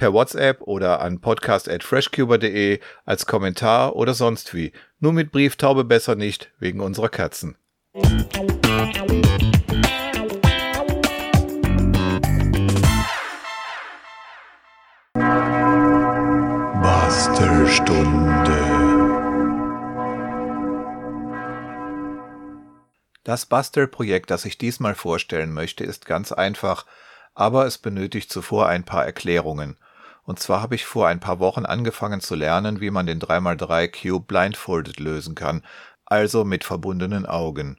per 0.00 0.14
WhatsApp 0.14 0.62
oder 0.62 1.00
an 1.02 1.20
podcast@freshcuber.de 1.20 2.80
als 3.04 3.26
Kommentar 3.26 3.94
oder 3.96 4.14
sonst 4.14 4.54
wie. 4.54 4.72
Nur 4.98 5.12
mit 5.12 5.30
Brieftaube 5.30 5.84
besser 5.84 6.14
nicht 6.14 6.50
wegen 6.58 6.80
unserer 6.80 7.10
Katzen. 7.10 7.56
Bastelstunde. 17.40 18.52
Das 23.24 23.46
Bastel-Projekt, 23.46 24.30
das 24.30 24.44
ich 24.44 24.58
diesmal 24.58 24.94
vorstellen 24.94 25.54
möchte, 25.54 25.84
ist 25.84 26.04
ganz 26.04 26.32
einfach, 26.32 26.84
aber 27.34 27.64
es 27.64 27.78
benötigt 27.78 28.30
zuvor 28.30 28.68
ein 28.68 28.84
paar 28.84 29.06
Erklärungen. 29.06 29.78
Und 30.24 30.38
zwar 30.38 30.60
habe 30.60 30.74
ich 30.74 30.84
vor 30.84 31.08
ein 31.08 31.20
paar 31.20 31.38
Wochen 31.38 31.64
angefangen 31.64 32.20
zu 32.20 32.34
lernen, 32.34 32.82
wie 32.82 32.90
man 32.90 33.06
den 33.06 33.20
3x3 33.20 33.88
Cube 33.88 34.26
blindfolded 34.26 35.00
lösen 35.00 35.34
kann, 35.34 35.64
also 36.04 36.44
mit 36.44 36.64
verbundenen 36.64 37.24
Augen. 37.24 37.78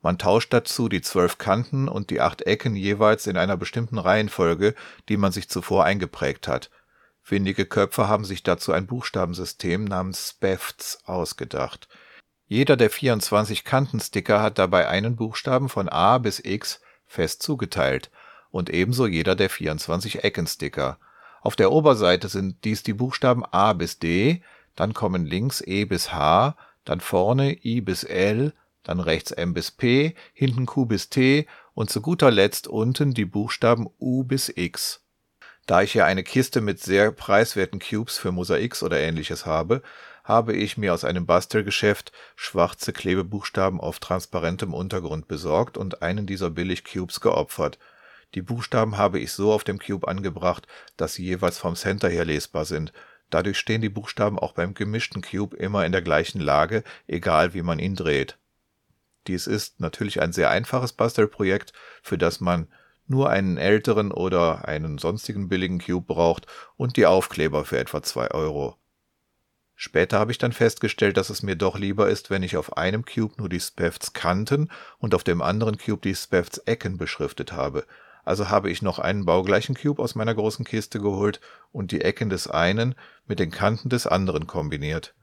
Man 0.00 0.16
tauscht 0.16 0.54
dazu 0.54 0.88
die 0.88 1.02
zwölf 1.02 1.36
Kanten 1.36 1.88
und 1.88 2.08
die 2.08 2.22
acht 2.22 2.40
Ecken 2.40 2.74
jeweils 2.74 3.26
in 3.26 3.36
einer 3.36 3.58
bestimmten 3.58 3.98
Reihenfolge, 3.98 4.74
die 5.10 5.18
man 5.18 5.32
sich 5.32 5.50
zuvor 5.50 5.84
eingeprägt 5.84 6.48
hat. 6.48 6.70
Windige 7.30 7.66
Köpfe 7.66 8.08
haben 8.08 8.24
sich 8.24 8.42
dazu 8.42 8.72
ein 8.72 8.86
Buchstabensystem 8.86 9.84
namens 9.84 10.28
SPEFTS 10.28 11.04
ausgedacht. 11.04 11.88
Jeder 12.46 12.76
der 12.76 12.88
24 12.88 13.64
Kantensticker 13.64 14.40
hat 14.40 14.58
dabei 14.58 14.88
einen 14.88 15.16
Buchstaben 15.16 15.68
von 15.68 15.88
A 15.90 16.16
bis 16.18 16.40
X 16.42 16.80
fest 17.06 17.42
zugeteilt 17.42 18.10
und 18.50 18.70
ebenso 18.70 19.06
jeder 19.06 19.36
der 19.36 19.50
24 19.50 20.24
Eckensticker. 20.24 20.98
Auf 21.42 21.56
der 21.56 21.70
Oberseite 21.70 22.28
sind 22.28 22.64
dies 22.64 22.82
die 22.82 22.94
Buchstaben 22.94 23.44
A 23.44 23.74
bis 23.74 23.98
D, 23.98 24.42
dann 24.74 24.94
kommen 24.94 25.26
links 25.26 25.60
E 25.60 25.84
bis 25.84 26.12
H, 26.12 26.56
dann 26.84 27.00
vorne 27.00 27.52
I 27.64 27.82
bis 27.82 28.04
L, 28.04 28.54
dann 28.82 29.00
rechts 29.00 29.32
M 29.32 29.52
bis 29.52 29.70
P, 29.70 30.14
hinten 30.32 30.64
Q 30.64 30.86
bis 30.86 31.10
T 31.10 31.46
und 31.74 31.90
zu 31.90 32.00
guter 32.00 32.30
Letzt 32.30 32.66
unten 32.66 33.12
die 33.12 33.26
Buchstaben 33.26 33.86
U 33.98 34.24
bis 34.24 34.48
X. 34.48 35.04
Da 35.68 35.82
ich 35.82 35.94
ja 35.94 36.04
eine 36.04 36.24
Kiste 36.24 36.60
mit 36.60 36.80
sehr 36.80 37.12
preiswerten 37.12 37.78
Cubes 37.78 38.18
für 38.18 38.32
Mosaiks 38.32 38.82
oder 38.82 38.98
ähnliches 38.98 39.46
habe, 39.46 39.82
habe 40.24 40.52
ich 40.52 40.76
mir 40.76 40.92
aus 40.92 41.04
einem 41.04 41.26
Bastelgeschäft 41.26 42.10
schwarze 42.34 42.92
Klebebuchstaben 42.92 43.80
auf 43.80 44.00
transparentem 44.00 44.74
Untergrund 44.74 45.28
besorgt 45.28 45.78
und 45.78 46.02
einen 46.02 46.26
dieser 46.26 46.50
Billig-Cubes 46.50 47.20
geopfert 47.20 47.78
die 48.34 48.42
Buchstaben 48.42 48.98
habe 48.98 49.18
ich 49.18 49.32
so 49.32 49.52
auf 49.52 49.64
dem 49.64 49.78
Cube 49.78 50.06
angebracht, 50.06 50.66
dass 50.96 51.14
sie 51.14 51.24
jeweils 51.24 51.58
vom 51.58 51.76
Center 51.76 52.08
her 52.08 52.24
lesbar 52.24 52.64
sind. 52.64 52.92
Dadurch 53.30 53.58
stehen 53.58 53.80
die 53.80 53.88
Buchstaben 53.88 54.38
auch 54.38 54.52
beim 54.52 54.74
gemischten 54.74 55.22
Cube 55.22 55.56
immer 55.56 55.86
in 55.86 55.92
der 55.92 56.02
gleichen 56.02 56.40
Lage, 56.40 56.84
egal 57.06 57.54
wie 57.54 57.62
man 57.62 57.78
ihn 57.78 57.94
dreht. 57.94 58.38
Dies 59.26 59.46
ist 59.46 59.80
natürlich 59.80 60.20
ein 60.20 60.32
sehr 60.32 60.50
einfaches 60.50 60.92
Bastelprojekt, 60.92 61.72
für 62.02 62.18
das 62.18 62.40
man 62.40 62.68
nur 63.08 63.30
einen 63.30 63.56
älteren 63.56 64.12
oder 64.12 64.68
einen 64.68 64.98
sonstigen 64.98 65.48
billigen 65.48 65.80
Cube 65.80 66.06
braucht 66.06 66.46
und 66.76 66.96
die 66.96 67.06
Aufkleber 67.06 67.64
für 67.64 67.78
etwa 67.78 68.02
zwei 68.02 68.30
Euro. 68.30 68.76
Später 69.80 70.18
habe 70.18 70.32
ich 70.32 70.38
dann 70.38 70.52
festgestellt, 70.52 71.16
dass 71.16 71.30
es 71.30 71.44
mir 71.44 71.54
doch 71.54 71.78
lieber 71.78 72.08
ist, 72.08 72.30
wenn 72.30 72.42
ich 72.42 72.56
auf 72.56 72.76
einem 72.76 73.04
Cube 73.04 73.34
nur 73.38 73.48
die 73.48 73.60
Spefts 73.60 74.12
Kanten 74.12 74.70
und 74.98 75.14
auf 75.14 75.22
dem 75.22 75.40
anderen 75.40 75.78
Cube 75.78 76.02
die 76.02 76.16
Spefts 76.16 76.58
Ecken 76.58 76.98
beschriftet 76.98 77.52
habe. 77.52 77.86
Also 78.24 78.50
habe 78.50 78.70
ich 78.70 78.82
noch 78.82 78.98
einen 78.98 79.24
baugleichen 79.24 79.76
Cube 79.76 80.02
aus 80.02 80.14
meiner 80.16 80.34
großen 80.34 80.64
Kiste 80.64 80.98
geholt 80.98 81.40
und 81.70 81.92
die 81.92 82.00
Ecken 82.00 82.28
des 82.28 82.48
einen 82.48 82.96
mit 83.26 83.38
den 83.38 83.52
Kanten 83.52 83.88
des 83.88 84.06
anderen 84.08 84.46
kombiniert. 84.46 85.14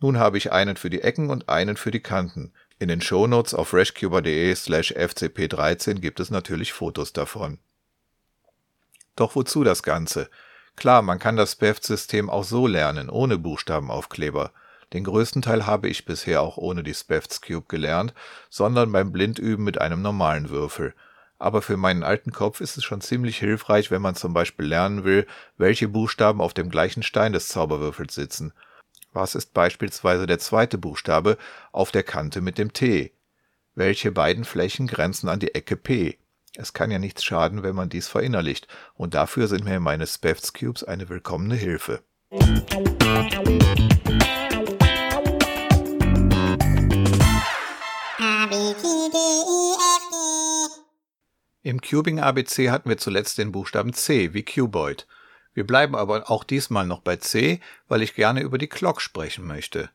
Nun 0.00 0.18
habe 0.18 0.38
ich 0.38 0.50
einen 0.50 0.76
für 0.76 0.90
die 0.90 1.02
Ecken 1.02 1.30
und 1.30 1.48
einen 1.48 1.76
für 1.76 1.90
die 1.92 2.00
Kanten. 2.00 2.52
In 2.80 2.88
den 2.88 3.00
Shownotes 3.00 3.54
auf 3.54 3.68
freshcuber.de 3.68 4.52
slash 4.56 4.92
fcp13 4.92 6.00
gibt 6.00 6.18
es 6.18 6.30
natürlich 6.30 6.72
Fotos 6.72 7.12
davon. 7.12 7.58
Doch 9.14 9.36
wozu 9.36 9.62
das 9.62 9.84
Ganze? 9.84 10.28
Klar, 10.74 11.02
man 11.02 11.20
kann 11.20 11.36
das 11.36 11.52
SPEFT-System 11.52 12.28
auch 12.28 12.42
so 12.42 12.66
lernen, 12.66 13.08
ohne 13.08 13.38
Buchstabenaufkleber. 13.38 14.50
Den 14.92 15.04
größten 15.04 15.42
Teil 15.42 15.66
habe 15.66 15.88
ich 15.88 16.04
bisher 16.04 16.42
auch 16.42 16.56
ohne 16.56 16.82
die 16.82 16.94
SPEFTs 16.94 17.40
Cube 17.40 17.66
gelernt, 17.68 18.14
sondern 18.48 18.90
beim 18.90 19.12
Blindüben 19.12 19.64
mit 19.64 19.80
einem 19.80 20.02
normalen 20.02 20.50
Würfel– 20.50 20.92
aber 21.40 21.62
für 21.62 21.78
meinen 21.78 22.02
alten 22.02 22.32
Kopf 22.32 22.60
ist 22.60 22.76
es 22.76 22.84
schon 22.84 23.00
ziemlich 23.00 23.38
hilfreich, 23.38 23.90
wenn 23.90 24.02
man 24.02 24.14
zum 24.14 24.34
Beispiel 24.34 24.66
lernen 24.66 25.04
will, 25.04 25.26
welche 25.56 25.88
Buchstaben 25.88 26.42
auf 26.42 26.52
dem 26.52 26.68
gleichen 26.68 27.02
Stein 27.02 27.32
des 27.32 27.48
Zauberwürfels 27.48 28.14
sitzen. 28.14 28.52
Was 29.12 29.34
ist 29.34 29.54
beispielsweise 29.54 30.26
der 30.26 30.38
zweite 30.38 30.78
Buchstabe 30.78 31.36
auf 31.72 31.90
der 31.90 32.04
Kante 32.04 32.40
mit 32.40 32.58
dem 32.58 32.72
T? 32.72 33.12
Welche 33.74 34.12
beiden 34.12 34.44
Flächen 34.44 34.86
grenzen 34.86 35.28
an 35.28 35.40
die 35.40 35.54
Ecke 35.54 35.76
P? 35.76 36.18
Es 36.56 36.72
kann 36.72 36.92
ja 36.92 36.98
nichts 37.00 37.24
schaden, 37.24 37.64
wenn 37.64 37.74
man 37.74 37.88
dies 37.88 38.06
verinnerlicht, 38.06 38.68
und 38.94 39.14
dafür 39.14 39.48
sind 39.48 39.64
mir 39.64 39.80
meine 39.80 40.06
Spefts 40.06 40.52
Cubes 40.52 40.84
eine 40.84 41.08
willkommene 41.08 41.56
Hilfe. 41.56 42.02
Im 51.62 51.80
Cubing 51.80 52.20
ABC 52.20 52.70
hatten 52.70 52.88
wir 52.88 52.98
zuletzt 52.98 53.38
den 53.38 53.50
Buchstaben 53.50 53.92
C 53.92 54.34
wie 54.34 54.44
Cuboid. 54.44 55.08
Wir 55.60 55.66
bleiben 55.66 55.94
aber 55.94 56.30
auch 56.30 56.42
diesmal 56.42 56.86
noch 56.86 57.00
bei 57.00 57.16
C, 57.16 57.60
weil 57.86 58.00
ich 58.00 58.14
gerne 58.14 58.40
über 58.40 58.56
die 58.56 58.66
Clock 58.66 59.02
sprechen 59.02 59.46
möchte. 59.46 59.90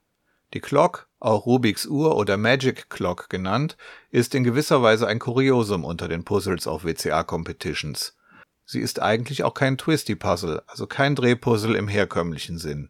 Die 0.53 0.59
Clock, 0.59 1.07
auch 1.19 1.47
Rubiks 1.47 1.87
Uhr 1.87 2.15
oder 2.17 2.37
Magic 2.37 2.87
Clock 2.91 3.31
genannt, 3.31 3.75
ist 4.11 4.35
in 4.35 4.43
gewisser 4.43 4.83
Weise 4.83 5.07
ein 5.07 5.17
Kuriosum 5.17 5.83
unter 5.83 6.07
den 6.07 6.23
Puzzles 6.23 6.67
auf 6.67 6.85
WCA 6.85 7.23
Competitions. 7.23 8.15
Sie 8.63 8.79
ist 8.79 9.01
eigentlich 9.01 9.43
auch 9.43 9.55
kein 9.55 9.79
Twisty-Puzzle, 9.79 10.61
also 10.67 10.85
kein 10.85 11.15
Drehpuzzle 11.15 11.75
im 11.75 11.87
herkömmlichen 11.87 12.59
Sinn. 12.59 12.89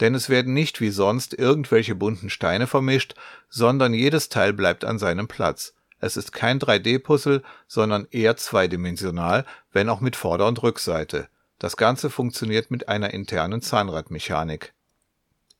Denn 0.00 0.16
es 0.16 0.28
werden 0.28 0.54
nicht 0.54 0.80
wie 0.80 0.90
sonst 0.90 1.34
irgendwelche 1.34 1.94
bunten 1.94 2.30
Steine 2.30 2.66
vermischt, 2.66 3.14
sondern 3.48 3.94
jedes 3.94 4.28
Teil 4.28 4.52
bleibt 4.52 4.84
an 4.84 4.98
seinem 4.98 5.28
Platz. 5.28 5.72
Es 6.00 6.16
ist 6.16 6.32
kein 6.32 6.58
3D-Puzzle, 6.58 7.44
sondern 7.68 8.08
eher 8.10 8.36
zweidimensional, 8.36 9.46
wenn 9.70 9.88
auch 9.88 10.00
mit 10.00 10.16
Vorder- 10.16 10.48
und 10.48 10.60
Rückseite. 10.64 11.28
Das 11.58 11.76
Ganze 11.76 12.10
funktioniert 12.10 12.70
mit 12.70 12.88
einer 12.88 13.12
internen 13.12 13.60
Zahnradmechanik. 13.60 14.74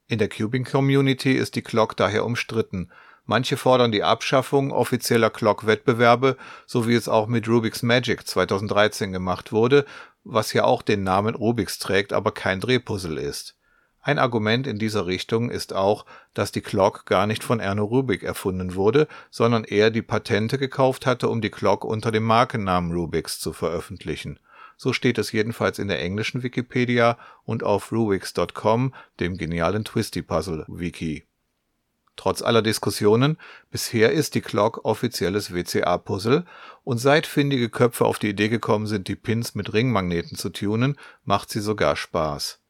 In 0.06 0.18
der 0.18 0.28
Cubing-Community 0.28 1.32
ist 1.32 1.54
die 1.54 1.62
Clock 1.62 1.96
daher 1.96 2.24
umstritten. 2.24 2.90
Manche 3.24 3.56
fordern 3.56 3.92
die 3.92 4.02
Abschaffung 4.02 4.72
offizieller 4.72 5.30
Clock-Wettbewerbe, 5.30 6.36
so 6.66 6.88
wie 6.88 6.94
es 6.94 7.08
auch 7.08 7.26
mit 7.26 7.48
Rubik's 7.48 7.82
Magic 7.82 8.26
2013 8.26 9.12
gemacht 9.12 9.52
wurde, 9.52 9.84
was 10.24 10.52
ja 10.52 10.64
auch 10.64 10.82
den 10.82 11.02
Namen 11.02 11.34
Rubik's 11.34 11.78
trägt, 11.78 12.12
aber 12.12 12.32
kein 12.32 12.60
Drehpuzzle 12.60 13.20
ist 13.20 13.58
ein 14.08 14.18
Argument 14.18 14.66
in 14.66 14.78
dieser 14.78 15.06
Richtung 15.06 15.50
ist 15.50 15.74
auch, 15.74 16.06
dass 16.32 16.50
die 16.50 16.62
Clock 16.62 17.04
gar 17.04 17.26
nicht 17.26 17.44
von 17.44 17.60
Erno 17.60 17.84
Rubik 17.84 18.22
erfunden 18.22 18.74
wurde, 18.74 19.06
sondern 19.30 19.64
er 19.64 19.90
die 19.90 20.00
Patente 20.00 20.56
gekauft 20.56 21.04
hatte, 21.04 21.28
um 21.28 21.42
die 21.42 21.50
Clock 21.50 21.84
unter 21.84 22.10
dem 22.10 22.22
Markennamen 22.22 22.90
Rubiks 22.92 23.38
zu 23.38 23.52
veröffentlichen. 23.52 24.40
So 24.78 24.92
steht 24.92 25.18
es 25.18 25.32
jedenfalls 25.32 25.80
in 25.80 25.88
der 25.88 26.00
englischen 26.00 26.44
Wikipedia 26.44 27.18
und 27.44 27.64
auf 27.64 27.90
Rubix.com, 27.90 28.94
dem 29.18 29.36
genialen 29.36 29.84
Twisty 29.84 30.22
Puzzle 30.22 30.64
Wiki. 30.68 31.24
Trotz 32.14 32.42
aller 32.42 32.62
Diskussionen, 32.62 33.38
bisher 33.72 34.12
ist 34.12 34.36
die 34.36 34.40
Clock 34.40 34.84
offizielles 34.84 35.52
WCA-Puzzle 35.52 36.44
und 36.84 36.98
seit 36.98 37.26
findige 37.26 37.68
Köpfe 37.70 38.04
auf 38.04 38.20
die 38.20 38.30
Idee 38.30 38.48
gekommen 38.48 38.86
sind, 38.86 39.08
die 39.08 39.16
Pins 39.16 39.56
mit 39.56 39.72
Ringmagneten 39.72 40.38
zu 40.38 40.50
tunen, 40.50 40.96
macht 41.24 41.50
sie 41.50 41.60
sogar 41.60 41.96
Spaß. 41.96 42.60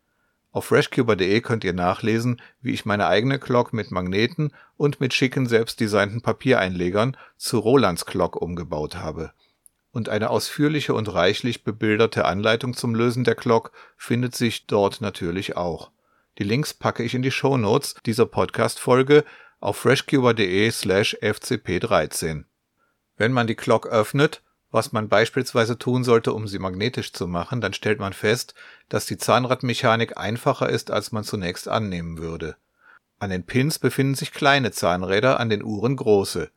Auf 0.50 0.64
freshcuber.de 0.64 1.40
könnt 1.42 1.62
ihr 1.64 1.74
nachlesen, 1.74 2.40
wie 2.62 2.72
ich 2.72 2.86
meine 2.86 3.06
eigene 3.06 3.38
Clock 3.38 3.74
mit 3.74 3.90
Magneten 3.90 4.52
und 4.78 4.98
mit 4.98 5.12
schicken 5.12 5.46
selbstdesignten 5.46 6.22
Papiereinlegern 6.22 7.18
zu 7.36 7.58
Rolands 7.58 8.06
Clock 8.06 8.36
umgebaut 8.36 8.96
habe. 8.96 9.32
Und 9.90 10.08
eine 10.08 10.30
ausführliche 10.30 10.94
und 10.94 11.12
reichlich 11.12 11.64
bebilderte 11.64 12.24
Anleitung 12.24 12.74
zum 12.74 12.94
Lösen 12.94 13.24
der 13.24 13.34
Clock 13.34 13.72
findet 13.96 14.34
sich 14.34 14.66
dort 14.66 15.00
natürlich 15.00 15.56
auch. 15.56 15.90
Die 16.38 16.44
Links 16.44 16.74
packe 16.74 17.02
ich 17.02 17.14
in 17.14 17.22
die 17.22 17.30
Show 17.30 17.56
Notes 17.56 17.96
dieser 18.06 18.26
Podcast-Folge 18.26 19.24
auf 19.60 19.76
freshcuber.de 19.78 20.70
slash 20.70 21.16
fcp13. 21.20 22.44
Wenn 23.16 23.32
man 23.32 23.46
die 23.46 23.56
Clock 23.56 23.86
öffnet, 23.86 24.42
was 24.70 24.92
man 24.92 25.08
beispielsweise 25.08 25.78
tun 25.78 26.04
sollte, 26.04 26.32
um 26.32 26.46
sie 26.46 26.58
magnetisch 26.58 27.12
zu 27.12 27.26
machen, 27.26 27.60
dann 27.60 27.72
stellt 27.72 27.98
man 27.98 28.12
fest, 28.12 28.54
dass 28.88 29.06
die 29.06 29.16
Zahnradmechanik 29.16 30.16
einfacher 30.16 30.68
ist, 30.68 30.90
als 30.90 31.10
man 31.10 31.24
zunächst 31.24 31.68
annehmen 31.68 32.18
würde. 32.18 32.56
An 33.18 33.30
den 33.30 33.44
Pins 33.44 33.78
befinden 33.78 34.14
sich 34.14 34.32
kleine 34.32 34.70
Zahnräder, 34.70 35.40
an 35.40 35.50
den 35.50 35.64
Uhren 35.64 35.96
große. 35.96 36.50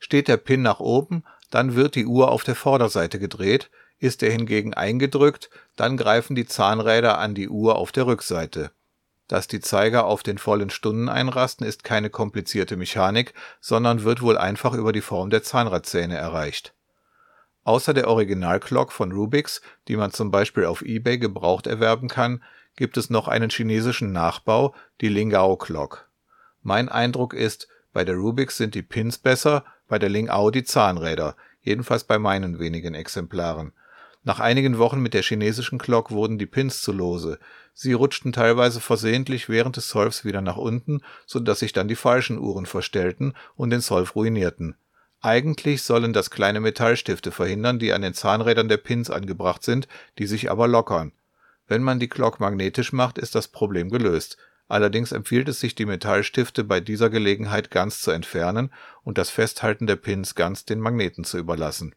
Steht 0.00 0.28
der 0.28 0.36
Pin 0.36 0.62
nach 0.62 0.80
oben, 0.80 1.22
dann 1.50 1.74
wird 1.74 1.94
die 1.94 2.06
Uhr 2.06 2.30
auf 2.30 2.44
der 2.44 2.54
Vorderseite 2.54 3.18
gedreht, 3.18 3.70
ist 3.98 4.22
er 4.22 4.30
hingegen 4.30 4.74
eingedrückt, 4.74 5.50
dann 5.76 5.96
greifen 5.96 6.36
die 6.36 6.46
Zahnräder 6.46 7.18
an 7.18 7.34
die 7.34 7.48
Uhr 7.48 7.76
auf 7.76 7.92
der 7.92 8.06
Rückseite. 8.06 8.70
Dass 9.26 9.46
die 9.46 9.60
Zeiger 9.60 10.06
auf 10.06 10.22
den 10.22 10.38
vollen 10.38 10.70
Stunden 10.70 11.08
einrasten, 11.08 11.66
ist 11.66 11.84
keine 11.84 12.08
komplizierte 12.08 12.76
Mechanik, 12.76 13.34
sondern 13.60 14.02
wird 14.02 14.22
wohl 14.22 14.38
einfach 14.38 14.72
über 14.72 14.92
die 14.92 15.02
Form 15.02 15.28
der 15.28 15.42
Zahnradzähne 15.42 16.16
erreicht. 16.16 16.72
Außer 17.64 17.92
der 17.92 18.08
Original-Clock 18.08 18.92
von 18.92 19.12
Rubix, 19.12 19.60
die 19.88 19.96
man 19.96 20.10
zum 20.10 20.30
Beispiel 20.30 20.64
auf 20.64 20.80
eBay 20.80 21.18
gebraucht 21.18 21.66
erwerben 21.66 22.08
kann, 22.08 22.42
gibt 22.76 22.96
es 22.96 23.10
noch 23.10 23.28
einen 23.28 23.50
chinesischen 23.50 24.12
Nachbau, 24.12 24.74
die 25.02 25.08
Lingao 25.08 25.56
Clock. 25.56 26.08
Mein 26.62 26.88
Eindruck 26.88 27.34
ist, 27.34 27.68
bei 27.92 28.04
der 28.04 28.16
Rubix 28.16 28.56
sind 28.56 28.74
die 28.74 28.82
Pins 28.82 29.18
besser, 29.18 29.64
bei 29.88 29.98
der 29.98 30.08
Lingao 30.08 30.50
die 30.50 30.64
Zahnräder, 30.64 31.34
jedenfalls 31.62 32.04
bei 32.04 32.18
meinen 32.18 32.58
wenigen 32.58 32.94
Exemplaren. 32.94 33.72
Nach 34.24 34.40
einigen 34.40 34.78
Wochen 34.78 35.00
mit 35.00 35.14
der 35.14 35.22
chinesischen 35.22 35.78
Clock 35.78 36.10
wurden 36.10 36.38
die 36.38 36.46
Pins 36.46 36.82
zu 36.82 36.92
lose. 36.92 37.38
Sie 37.72 37.92
rutschten 37.92 38.32
teilweise 38.32 38.80
versehentlich 38.80 39.48
während 39.48 39.76
des 39.76 39.88
Solfs 39.88 40.24
wieder 40.24 40.42
nach 40.42 40.56
unten, 40.56 41.00
so 41.24 41.40
dass 41.40 41.60
sich 41.60 41.72
dann 41.72 41.88
die 41.88 41.96
falschen 41.96 42.38
Uhren 42.38 42.66
verstellten 42.66 43.34
und 43.56 43.70
den 43.70 43.80
Solf 43.80 44.16
ruinierten. 44.16 44.76
Eigentlich 45.20 45.82
sollen 45.82 46.12
das 46.12 46.30
kleine 46.30 46.60
Metallstifte 46.60 47.32
verhindern, 47.32 47.78
die 47.78 47.92
an 47.92 48.02
den 48.02 48.14
Zahnrädern 48.14 48.68
der 48.68 48.76
Pins 48.76 49.10
angebracht 49.10 49.64
sind, 49.64 49.88
die 50.18 50.26
sich 50.26 50.50
aber 50.50 50.68
lockern. 50.68 51.12
Wenn 51.66 51.82
man 51.82 51.98
die 51.98 52.08
Clock 52.08 52.40
magnetisch 52.40 52.92
macht, 52.92 53.18
ist 53.18 53.34
das 53.34 53.48
Problem 53.48 53.90
gelöst. 53.90 54.38
Allerdings 54.68 55.12
empfiehlt 55.12 55.48
es 55.48 55.60
sich, 55.60 55.74
die 55.74 55.86
Metallstifte 55.86 56.62
bei 56.62 56.80
dieser 56.80 57.08
Gelegenheit 57.08 57.70
ganz 57.70 58.02
zu 58.02 58.10
entfernen 58.10 58.70
und 59.02 59.16
das 59.16 59.30
Festhalten 59.30 59.86
der 59.86 59.96
Pins 59.96 60.34
ganz 60.34 60.66
den 60.66 60.78
Magneten 60.78 61.24
zu 61.24 61.38
überlassen. 61.38 61.94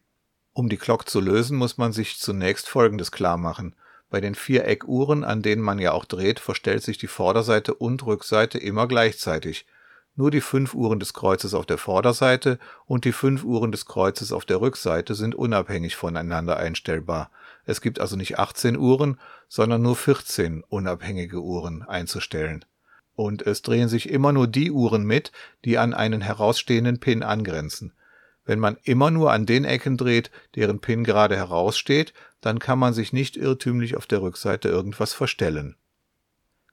Um 0.54 0.68
die 0.68 0.78
Clock 0.78 1.08
zu 1.08 1.20
lösen, 1.20 1.56
muss 1.56 1.76
man 1.76 1.92
sich 1.92 2.18
zunächst 2.18 2.68
Folgendes 2.68 3.12
klar 3.12 3.36
machen. 3.36 3.76
Bei 4.08 4.20
den 4.20 4.34
Viereckuhren, 4.34 5.22
an 5.24 5.42
denen 5.42 5.62
man 5.62 5.78
ja 5.78 5.92
auch 5.92 6.04
dreht, 6.04 6.40
verstellt 6.40 6.82
sich 6.82 6.98
die 6.98 7.06
Vorderseite 7.06 7.74
und 7.74 8.04
Rückseite 8.04 8.58
immer 8.58 8.86
gleichzeitig. 8.86 9.66
Nur 10.14 10.30
die 10.30 10.42
fünf 10.42 10.74
Uhren 10.74 11.00
des 11.00 11.14
Kreuzes 11.14 11.54
auf 11.54 11.64
der 11.64 11.78
Vorderseite 11.78 12.58
und 12.84 13.06
die 13.06 13.12
fünf 13.12 13.44
Uhren 13.44 13.72
des 13.72 13.86
Kreuzes 13.86 14.30
auf 14.30 14.44
der 14.44 14.60
Rückseite 14.60 15.14
sind 15.14 15.34
unabhängig 15.34 15.96
voneinander 15.96 16.58
einstellbar. 16.58 17.30
Es 17.64 17.80
gibt 17.80 17.98
also 17.98 18.16
nicht 18.16 18.38
18 18.38 18.76
Uhren, 18.76 19.18
sondern 19.48 19.80
nur 19.80 19.96
14 19.96 20.64
unabhängige 20.68 21.40
Uhren 21.40 21.82
einzustellen. 21.82 22.64
Und 23.14 23.42
es 23.42 23.62
drehen 23.62 23.88
sich 23.88 24.10
immer 24.10 24.32
nur 24.32 24.48
die 24.48 24.70
Uhren 24.70 25.04
mit, 25.04 25.32
die 25.64 25.78
an 25.78 25.94
einen 25.94 26.20
herausstehenden 26.20 27.00
Pin 27.00 27.22
angrenzen. 27.22 27.92
Wenn 28.44 28.58
man 28.58 28.76
immer 28.82 29.10
nur 29.10 29.32
an 29.32 29.46
den 29.46 29.64
Ecken 29.64 29.96
dreht, 29.96 30.30
deren 30.56 30.80
Pin 30.80 31.04
gerade 31.04 31.36
heraussteht, 31.36 32.12
dann 32.40 32.58
kann 32.58 32.78
man 32.78 32.92
sich 32.92 33.12
nicht 33.12 33.36
irrtümlich 33.36 33.96
auf 33.96 34.06
der 34.06 34.20
Rückseite 34.20 34.68
irgendwas 34.68 35.14
verstellen. 35.14 35.76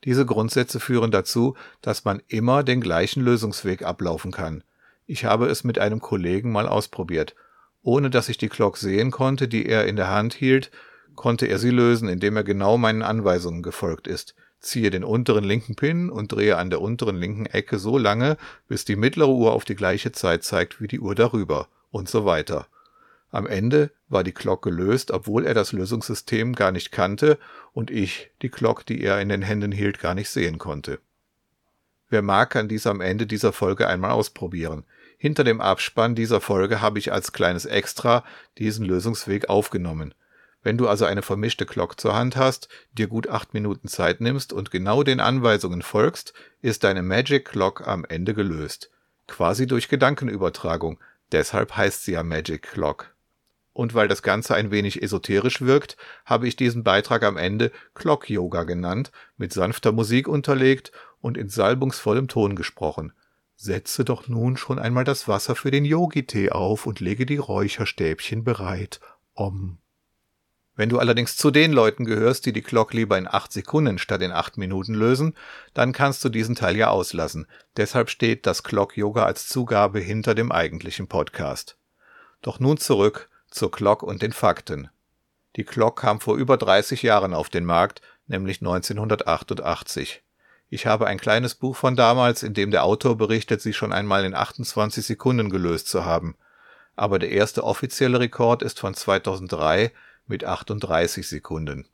Diese 0.06 0.26
Grundsätze 0.26 0.80
führen 0.80 1.12
dazu, 1.12 1.56
dass 1.82 2.06
man 2.06 2.22
immer 2.28 2.64
den 2.64 2.82
gleichen 2.82 3.22
Lösungsweg 3.22 3.84
ablaufen 3.84 4.32
kann. 4.32 4.64
Ich 5.06 5.26
habe 5.26 5.48
es 5.48 5.64
mit 5.64 5.80
einem 5.80 6.00
Kollegen 6.00 6.52
mal 6.52 6.68
ausprobiert. 6.68 7.36
Ohne 7.82 8.10
dass 8.10 8.30
ich 8.30 8.38
die 8.38 8.50
Glock 8.50 8.78
sehen 8.78 9.12
konnte, 9.12 9.48
die 9.48 9.66
er 9.66 9.86
in 9.88 9.96
der 9.96 10.10
Hand 10.10 10.34
hielt, 10.34 10.72
konnte 11.16 11.48
er 11.48 11.60
sie 11.60 11.72
lösen, 11.72 12.08
indem 12.08 12.38
er 12.38 12.44
genau 12.44 12.78
meinen 12.78 13.02
Anweisungen 13.02 13.64
gefolgt 13.64 14.08
ist. 14.08 14.36
Ziehe 14.60 14.90
den 14.90 15.04
unteren 15.04 15.44
linken 15.44 15.76
Pin 15.76 16.10
und 16.10 16.32
drehe 16.32 16.58
an 16.58 16.70
der 16.70 16.82
unteren 16.82 17.16
linken 17.16 17.46
Ecke 17.46 17.80
so 17.80 17.98
lange, 17.98 18.38
bis 18.68 18.86
die 18.86 18.96
mittlere 18.96 19.30
Uhr 19.30 19.54
auf 19.54 19.66
die 19.66 19.76
gleiche 19.76 20.12
Zeit 20.12 20.44
zeigt 20.44 20.82
wie 20.82 20.88
die 20.88 21.00
Uhr 21.00 21.16
darüber 21.16 21.68
und 21.92 22.10
so 22.10 22.26
weiter. 22.26 22.68
Am 23.32 23.46
Ende 23.46 23.92
war 24.08 24.24
die 24.24 24.34
Glock 24.34 24.64
gelöst, 24.64 25.12
obwohl 25.12 25.46
er 25.46 25.54
das 25.54 25.72
Lösungssystem 25.72 26.54
gar 26.56 26.72
nicht 26.72 26.92
kannte 26.92 27.38
und 27.74 27.92
ich 27.92 28.32
die 28.42 28.50
Glock, 28.50 28.86
die 28.86 29.02
er 29.02 29.22
in 29.22 29.30
den 29.30 29.44
Händen 29.44 29.72
hielt, 29.72 30.00
gar 30.00 30.16
nicht 30.16 30.30
sehen 30.30 30.58
konnte. 30.58 31.00
Wer 32.10 32.24
mag, 32.24 32.50
kann 32.50 32.68
dies 32.68 32.88
am 32.88 33.02
Ende 33.02 33.28
dieser 33.28 33.54
Folge 33.54 33.88
einmal 33.88 34.12
ausprobieren. 34.12 34.84
Hinter 35.20 35.44
dem 35.44 35.62
Abspann 35.62 36.16
dieser 36.16 36.42
Folge 36.42 36.82
habe 36.82 36.98
ich 36.98 37.12
als 37.12 37.34
kleines 37.34 37.66
Extra 37.66 38.24
diesen 38.58 38.86
Lösungsweg 38.86 39.48
aufgenommen. 39.48 40.16
Wenn 40.64 40.78
du 40.78 40.88
also 40.88 41.06
eine 41.06 41.22
vermischte 41.22 41.66
Glock 41.66 42.00
zur 42.00 42.16
Hand 42.16 42.36
hast, 42.36 42.68
dir 42.94 43.08
gut 43.08 43.30
acht 43.30 43.54
Minuten 43.54 43.88
Zeit 43.88 44.22
nimmst 44.22 44.52
und 44.52 44.72
genau 44.72 45.04
den 45.04 45.20
Anweisungen 45.20 45.84
folgst, 45.84 46.34
ist 46.62 46.84
deine 46.84 47.04
Magic 47.04 47.46
Clock 47.46 47.88
am 47.88 48.06
Ende 48.06 48.34
gelöst. 48.34 48.90
Quasi 49.28 49.68
durch 49.68 49.88
Gedankenübertragung. 49.88 51.00
Deshalb 51.32 51.78
heißt 51.78 52.04
sie 52.04 52.14
ja 52.14 52.24
Magic 52.24 52.64
Clock. 52.64 53.14
Und 53.80 53.94
weil 53.94 54.10
das 54.10 54.24
Ganze 54.24 54.56
ein 54.56 54.72
wenig 54.72 55.02
esoterisch 55.02 55.62
wirkt, 55.62 55.96
habe 56.26 56.50
ich 56.50 56.58
diesen 56.58 56.84
Beitrag 56.84 57.24
am 57.24 57.38
Ende 57.38 57.72
Clock 57.94 58.30
Yoga 58.30 58.66
genannt, 58.66 59.14
mit 59.38 59.54
sanfter 59.54 59.94
Musik 59.94 60.28
unterlegt 60.28 60.92
und 61.22 61.38
in 61.38 61.48
salbungsvollem 61.48 62.28
Ton 62.28 62.58
gesprochen. 62.58 63.14
Setze 63.56 64.04
doch 64.04 64.28
nun 64.28 64.58
schon 64.58 64.80
einmal 64.80 65.06
das 65.06 65.30
Wasser 65.30 65.56
für 65.56 65.72
den 65.72 65.86
Yogi-Tee 65.86 66.50
auf 66.50 66.86
und 66.88 67.00
lege 67.00 67.26
die 67.26 67.38
Räucherstäbchen 67.38 68.44
bereit. 68.44 69.00
Om. 69.34 69.78
Wenn 70.76 70.90
du 70.90 71.00
allerdings 71.00 71.38
zu 71.38 71.50
den 71.50 71.72
Leuten 71.72 72.04
gehörst, 72.04 72.46
die 72.48 72.52
die 72.52 72.64
Glock 72.64 72.92
lieber 72.94 73.18
in 73.18 73.30
acht 73.30 73.54
Sekunden 73.54 73.98
statt 73.98 74.22
in 74.22 74.34
acht 74.34 74.58
Minuten 74.58 74.94
lösen, 74.94 75.38
dann 75.74 75.94
kannst 75.94 76.22
du 76.26 76.28
diesen 76.28 76.56
Teil 76.56 76.76
ja 76.76 76.90
auslassen. 76.90 77.48
Deshalb 77.78 78.10
steht 78.10 78.46
das 78.46 78.64
Clock 78.64 78.98
Yoga 78.98 79.24
als 79.24 79.48
Zugabe 79.48 80.02
hinter 80.02 80.36
dem 80.36 80.52
eigentlichen 80.52 81.08
Podcast. 81.08 81.78
Doch 82.42 82.60
nun 82.60 82.76
zurück 82.76 83.29
zur 83.52 83.72
Glock 83.72 84.04
und 84.04 84.22
den 84.22 84.34
Fakten. 84.34 84.90
Die 85.56 85.66
Glock 85.66 86.00
kam 86.00 86.20
vor 86.20 86.36
über 86.36 86.58
30 86.58 87.04
Jahren 87.04 87.34
auf 87.34 87.50
den 87.50 87.66
Markt, 87.66 88.02
nämlich 88.28 88.62
1988. 88.62 90.24
Ich 90.70 90.86
habe 90.86 91.08
ein 91.08 91.20
kleines 91.20 91.56
Buch 91.56 91.76
von 91.76 91.96
damals, 91.96 92.44
in 92.44 92.54
dem 92.54 92.70
der 92.70 92.84
Autor 92.84 93.18
berichtet, 93.18 93.62
sie 93.62 93.74
schon 93.74 93.92
einmal 93.92 94.24
in 94.24 94.36
28 94.36 95.04
Sekunden 95.04 95.50
gelöst 95.50 95.88
zu 95.88 96.06
haben. 96.06 96.36
Aber 96.96 97.18
der 97.18 97.32
erste 97.32 97.64
offizielle 97.64 98.20
Rekord 98.20 98.62
ist 98.62 98.80
von 98.80 98.94
2003 98.94 99.92
mit 100.28 100.44
38 100.44 101.28
Sekunden. 101.28 101.88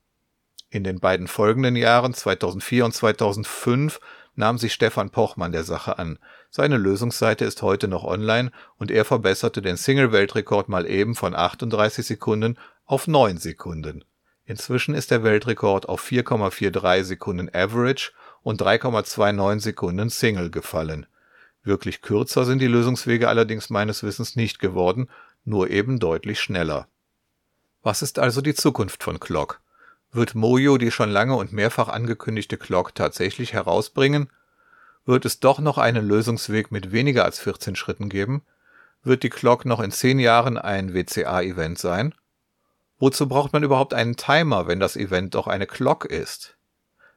In 0.70 0.84
den 0.84 1.00
beiden 1.00 1.28
folgenden 1.28 1.78
Jahren 1.78 2.13
2004 2.13 2.86
und 2.86 2.91
2005 2.91 4.02
nahm 4.36 4.58
sich 4.58 4.74
Stefan 4.74 5.10
Pochmann 5.10 5.54
der 5.54 5.63
Sache 5.63 5.98
an. 5.98 6.20
Seine 6.56 6.78
Lösungsseite 6.78 7.44
ist 7.44 7.62
heute 7.63 7.89
noch 7.89 8.06
online 8.06 8.50
und 8.78 8.89
er 8.89 9.04
verbesserte 9.04 9.62
den 9.62 9.76
Single-Weltrekord 9.76 10.70
mal 10.70 10.89
eben 10.89 11.13
von 11.13 11.36
38 11.36 12.06
Sekunden 12.06 12.58
auf 12.86 13.10
9 13.10 13.39
Sekunden. 13.39 14.06
Inzwischen 14.46 14.96
ist 14.96 15.12
der 15.12 15.22
Weltrekord 15.26 15.89
auf 15.89 16.02
4,43 16.02 17.04
Sekunden 17.04 17.50
Average 17.54 18.13
und 18.41 18.62
3,29 18.62 19.60
Sekunden 19.60 20.10
Single 20.10 20.50
gefallen. 20.50 21.08
Wirklich 21.62 22.02
kürzer 22.02 22.46
sind 22.46 22.60
die 22.60 22.68
Lösungswege 22.68 23.28
allerdings 23.28 23.70
meines 23.70 24.02
Wissens 24.02 24.38
nicht 24.38 24.60
geworden, 24.60 25.10
nur 25.44 25.70
eben 25.72 26.00
deutlich 26.00 26.39
schneller. 26.39 26.88
Was 27.84 28.02
ist 28.02 28.18
also 28.18 28.39
die 28.39 28.56
Zukunft 28.56 29.04
von 29.04 29.20
Clock? 29.20 29.60
Wird 30.13 30.36
Mojo 30.36 30.78
die 30.78 30.91
schon 30.91 31.10
lange 31.10 31.36
und 31.36 31.52
mehrfach 31.52 31.89
angekündigte 31.89 32.56
Clock 32.56 32.96
tatsächlich 32.96 33.52
herausbringen? 33.52 34.30
Wird 35.06 35.26
es 35.26 35.39
doch 35.39 35.60
noch 35.60 35.78
einen 35.78 36.08
Lösungsweg 36.08 36.72
mit 36.72 36.91
weniger 36.91 37.26
als 37.26 37.39
14 37.39 37.76
Schritten 37.76 38.10
geben? 38.10 38.44
Wird 39.04 39.24
die 39.24 39.30
Clock 39.30 39.65
noch 39.65 39.80
in 39.80 39.91
10 39.91 40.20
Jahren 40.20 40.58
ein 40.58 40.94
WCA-Event 40.94 41.78
sein? 41.78 42.15
Wozu 42.98 43.28
braucht 43.28 43.54
man 43.54 43.63
überhaupt 43.63 43.94
einen 43.94 44.15
Timer, 44.15 44.68
wenn 44.68 44.80
das 44.80 44.96
Event 44.96 45.36
doch 45.36 45.48
eine 45.48 45.68
Clock 45.68 46.06
ist? 46.06 46.56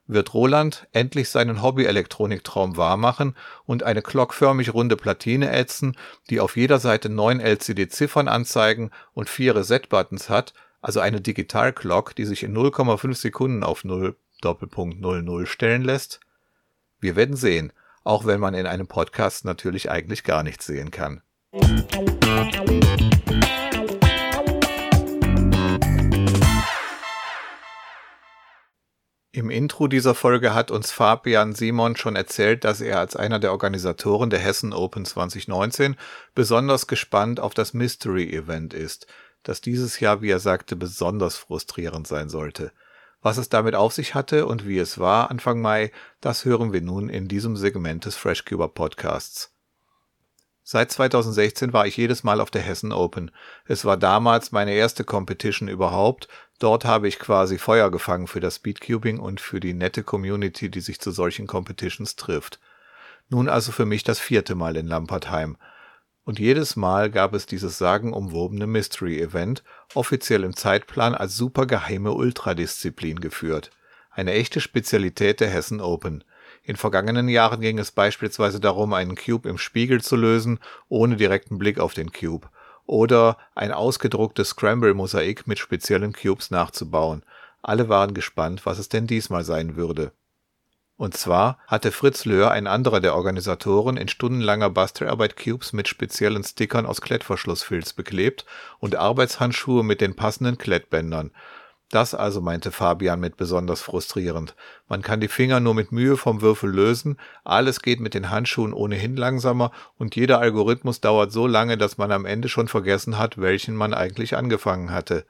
wird 0.09 0.33
Roland 0.35 0.89
endlich 0.93 1.29
seinen 1.29 1.63
Hobby-Elektroniktraum 1.63 2.77
wahrmachen 2.77 3.37
und 3.67 3.83
eine 3.83 4.03
clockförmig 4.03 4.73
runde 4.73 4.97
Platine 4.97 5.53
ätzen, 5.53 5.97
die 6.31 6.41
auf 6.41 6.57
jeder 6.57 6.79
Seite 6.79 7.11
neun 7.11 7.41
LCD-Ziffern 7.41 8.27
anzeigen 8.27 8.91
und 9.13 9.29
vier 9.29 9.55
Reset-Buttons 9.55 10.31
hat, 10.31 10.55
also 10.81 11.01
eine 11.01 11.21
Digital-Clock, 11.21 12.17
die 12.17 12.25
sich 12.25 12.43
in 12.43 12.57
0,5 12.57 13.15
Sekunden 13.15 13.63
auf 13.63 13.85
0 13.85 14.17
Doppelpunkt 14.41 14.99
00 15.01 15.47
stellen 15.47 15.83
lässt? 15.83 16.21
Wir 17.01 17.15
werden 17.15 17.37
sehen, 17.37 17.73
auch 18.09 18.25
wenn 18.25 18.41
man 18.41 18.55
in 18.55 18.67
einem 18.67 18.87
Podcast 18.87 19.45
natürlich 19.45 19.91
eigentlich 19.91 20.25
gar 20.25 20.43
nichts 20.43 20.65
sehen 20.65 20.91
kann. 20.91 21.21
Im 29.31 29.51
Intro 29.51 29.89
dieser 29.89 30.15
Folge 30.15 30.55
hat 30.55 30.71
uns 30.71 30.91
Fabian 30.91 31.55
Simon 31.55 31.97
schon 31.97 32.17
erzählt, 32.17 32.65
dass 32.65 32.81
er 32.81 32.99
als 32.99 33.15
einer 33.15 33.39
der 33.39 33.53
Organisatoren 33.53 34.31
der 34.31 34.41
Hessen 34.41 34.73
Open 34.73 35.05
2019 35.05 35.95
besonders 36.35 36.87
gespannt 36.87 37.41
auf 37.41 37.53
das 37.53 37.75
Mystery 37.75 38.35
Event 38.35 38.73
ist, 38.73 39.07
das 39.43 39.61
dieses 39.61 40.01
Jahr, 40.01 40.23
wie 40.23 40.31
er 40.31 40.41
sagte, 40.41 40.77
besonders 40.77 41.37
frustrierend 41.37 42.07
sein 42.07 42.31
sollte. 42.31 42.73
Was 43.21 43.37
es 43.37 43.49
damit 43.49 43.75
auf 43.75 43.93
sich 43.93 44.15
hatte 44.15 44.47
und 44.47 44.67
wie 44.67 44.79
es 44.79 44.99
war 44.99 45.31
Anfang 45.31 45.61
Mai, 45.61 45.91
das 46.21 46.45
hören 46.45 46.73
wir 46.73 46.81
nun 46.81 47.09
in 47.09 47.27
diesem 47.27 47.57
Segment 47.57 48.05
des 48.05 48.15
FreshCuber 48.15 48.69
Podcasts. 48.69 49.53
Seit 50.71 50.93
2016 50.93 51.73
war 51.73 51.87
ich 51.87 51.97
jedes 51.97 52.25
Mal 52.25 52.43
auf 52.43 52.51
der 52.51 52.61
Hessen 52.61 52.93
Open. 52.93 53.31
Es 53.65 53.87
war 53.87 53.97
damals 53.97 54.53
meine 54.53 54.75
erste 54.75 55.03
Competition 55.03 55.67
überhaupt. 55.67 56.29
Dort 56.59 56.85
habe 56.85 57.09
ich 57.09 57.19
quasi 57.19 57.57
Feuer 57.57 57.91
gefangen 57.91 58.27
für 58.27 58.41
das 58.41 58.57
Speedcubing 58.57 59.19
und 59.19 59.41
für 59.41 59.61
die 59.61 59.73
nette 59.73 60.03
Community, 60.03 60.71
die 60.71 60.83
sich 60.83 61.01
zu 61.01 61.11
solchen 61.11 61.47
Competitions 61.47 62.17
trifft. 62.17 62.61
Nun 63.31 63.49
also 63.49 63.73
für 63.73 63.87
mich 63.87 64.05
das 64.05 64.21
vierte 64.21 64.55
Mal 64.55 64.77
in 64.77 64.87
Lampertheim. 64.87 65.57
Und 66.29 66.39
jedes 66.39 66.77
Mal 66.77 67.11
gab 67.11 67.33
es 67.33 67.47
dieses 67.47 67.79
sagenumwobene 67.79 68.67
Mystery-Event, 68.67 69.63
offiziell 69.95 70.45
im 70.45 70.55
Zeitplan 70.55 71.15
als 71.15 71.39
supergeheime 71.39 72.13
Ultradisziplin 72.13 73.19
geführt. 73.21 73.71
Eine 74.11 74.35
echte 74.35 74.61
Spezialität 74.61 75.41
der 75.41 75.49
Hessen 75.49 75.81
Open. 75.81 76.23
In 76.63 76.77
vergangenen 76.77 77.31
Jahren 77.31 77.63
ging 77.63 77.79
es 77.79 77.93
beispielsweise 77.93 78.61
darum, 78.61 78.93
einen 78.93 79.17
Cube 79.17 79.49
im 79.49 79.57
Spiegel 79.57 80.03
zu 80.03 80.17
lösen, 80.17 80.59
ohne 80.91 81.17
direkten 81.17 81.57
Blick 81.57 81.81
auf 81.81 81.95
den 81.95 82.13
Cube. 82.13 82.51
Oder 82.85 83.39
ein 83.55 83.73
ausgedrucktes 83.73 84.51
Scramble-Mosaik 84.51 85.47
mit 85.47 85.59
speziellen 85.59 86.13
Cubes 86.13 86.51
nachzubauen. 86.51 87.23
Alle 87.63 87.89
waren 87.89 88.13
gespannt, 88.13 88.67
was 88.67 88.79
es 88.79 88.91
denn 88.91 89.07
diesmal 89.07 89.45
sein 89.45 89.77
würde. 89.77 90.13
Und 90.99 91.17
zwar 91.17 91.59
hatte 91.69 91.93
Fritz 91.93 92.25
Löhr, 92.25 92.51
ein 92.51 92.67
anderer 92.67 92.99
der 92.99 93.15
Organisatoren, 93.15 93.97
in 93.97 94.09
stundenlanger 94.09 94.69
Bastelarbeit 94.69 95.37
Cubes 95.37 95.73
mit 95.73 95.87
speziellen 95.87 96.43
Stickern 96.43 96.87
aus 96.87 97.01
Klettverschlussfilz 97.01 97.93
beklebt 97.93 98.45
und 98.81 98.97
Arbeitshandschuhe 98.97 99.85
mit 99.85 100.01
den 100.01 100.17
passenden 100.17 100.59
Klettbändern. 100.59 101.31
Das 101.89 102.17
also 102.17 102.41
meinte 102.41 102.73
Fabian 102.73 103.21
mit 103.21 103.37
besonders 103.37 103.81
frustrierend. 103.81 104.57
Man 104.89 105.03
kann 105.03 105.21
die 105.21 105.29
Finger 105.29 105.61
nur 105.61 105.73
mit 105.73 105.93
Mühe 105.93 106.17
vom 106.17 106.43
Würfel 106.43 106.71
lösen, 106.71 107.17
alles 107.45 107.81
geht 107.81 108.01
mit 108.01 108.13
den 108.13 108.31
Handschuhen 108.31 108.73
ohnehin 108.73 109.17
langsamer 109.17 109.71
und 109.99 110.17
jeder 110.17 110.41
Algorithmus 110.41 111.01
dauert 111.01 111.31
so 111.31 111.47
lange, 111.47 111.79
dass 111.79 111.97
man 111.97 112.11
am 112.11 112.27
Ende 112.27 112.49
schon 112.49 112.67
vergessen 112.67 113.19
hat, 113.19 113.41
welchen 113.41 113.77
man 113.77 113.95
eigentlich 113.95 114.37
angefangen 114.37 114.91
hatte. 114.91 115.25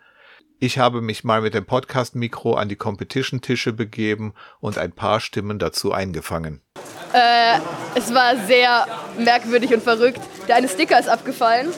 Ich 0.60 0.78
habe 0.78 1.00
mich 1.00 1.22
mal 1.22 1.40
mit 1.40 1.54
dem 1.54 1.64
Podcast-Mikro 1.66 2.54
an 2.54 2.68
die 2.68 2.76
Competition-Tische 2.76 3.72
begeben 3.72 4.34
und 4.60 4.76
ein 4.76 4.90
paar 4.92 5.20
Stimmen 5.20 5.58
dazu 5.60 5.92
eingefangen. 5.92 6.60
Äh, 7.12 7.58
es 7.94 8.12
war 8.12 8.36
sehr 8.46 8.86
merkwürdig 9.18 9.72
und 9.72 9.82
verrückt. 9.82 10.20
Der 10.48 10.56
eine 10.56 10.68
Sticker 10.68 10.98
ist 10.98 11.08
abgefallen 11.08 11.68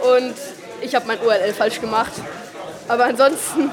und 0.00 0.34
ich 0.82 0.94
habe 0.94 1.06
mein 1.06 1.18
URL 1.20 1.54
falsch 1.54 1.80
gemacht. 1.80 2.12
Aber 2.86 3.06
ansonsten, 3.06 3.70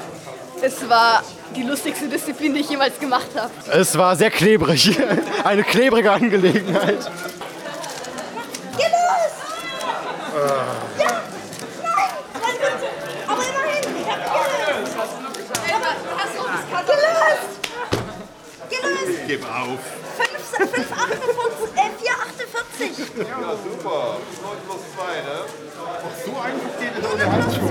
es 0.62 0.88
war 0.88 1.22
die 1.54 1.62
lustigste 1.62 2.08
Disziplin, 2.08 2.54
die 2.54 2.60
ich 2.60 2.70
jemals 2.70 2.98
gemacht 2.98 3.28
habe. 3.36 3.50
Es 3.72 3.96
war 3.98 4.16
sehr 4.16 4.30
klebrig. 4.30 4.98
Eine 5.44 5.64
klebrige 5.64 6.12
Angelegenheit. 6.12 7.10
Geh 8.76 8.84
los! 8.84 9.34
Äh. 10.34 11.02
Ja! 11.02 11.22
Nein! 11.82 12.10
Aber 13.26 13.42
immerhin! 13.42 13.84
Ich 13.96 14.08
hab 14.08 14.20
Geh 16.86 16.92
los! 16.92 17.38
Geh 18.70 18.76
los! 18.76 19.08
Ich 19.10 19.17
gebe 19.28 19.44
auf. 19.44 19.78
5, 20.56 20.70
5, 20.70 20.92
48, 20.92 21.76
äh, 21.76 21.90
4, 22.00 22.12
48. 22.88 23.28
Ja, 23.28 23.52
super. 23.62 24.16
9 24.42 24.56
plus 24.66 24.82
2, 24.96 25.04
ne? 25.20 25.36
So 26.24 26.32
einfach 26.40 26.72
geht 26.80 26.94
es 26.98 27.04
ohne 27.12 27.24
Handschuhe. 27.30 27.70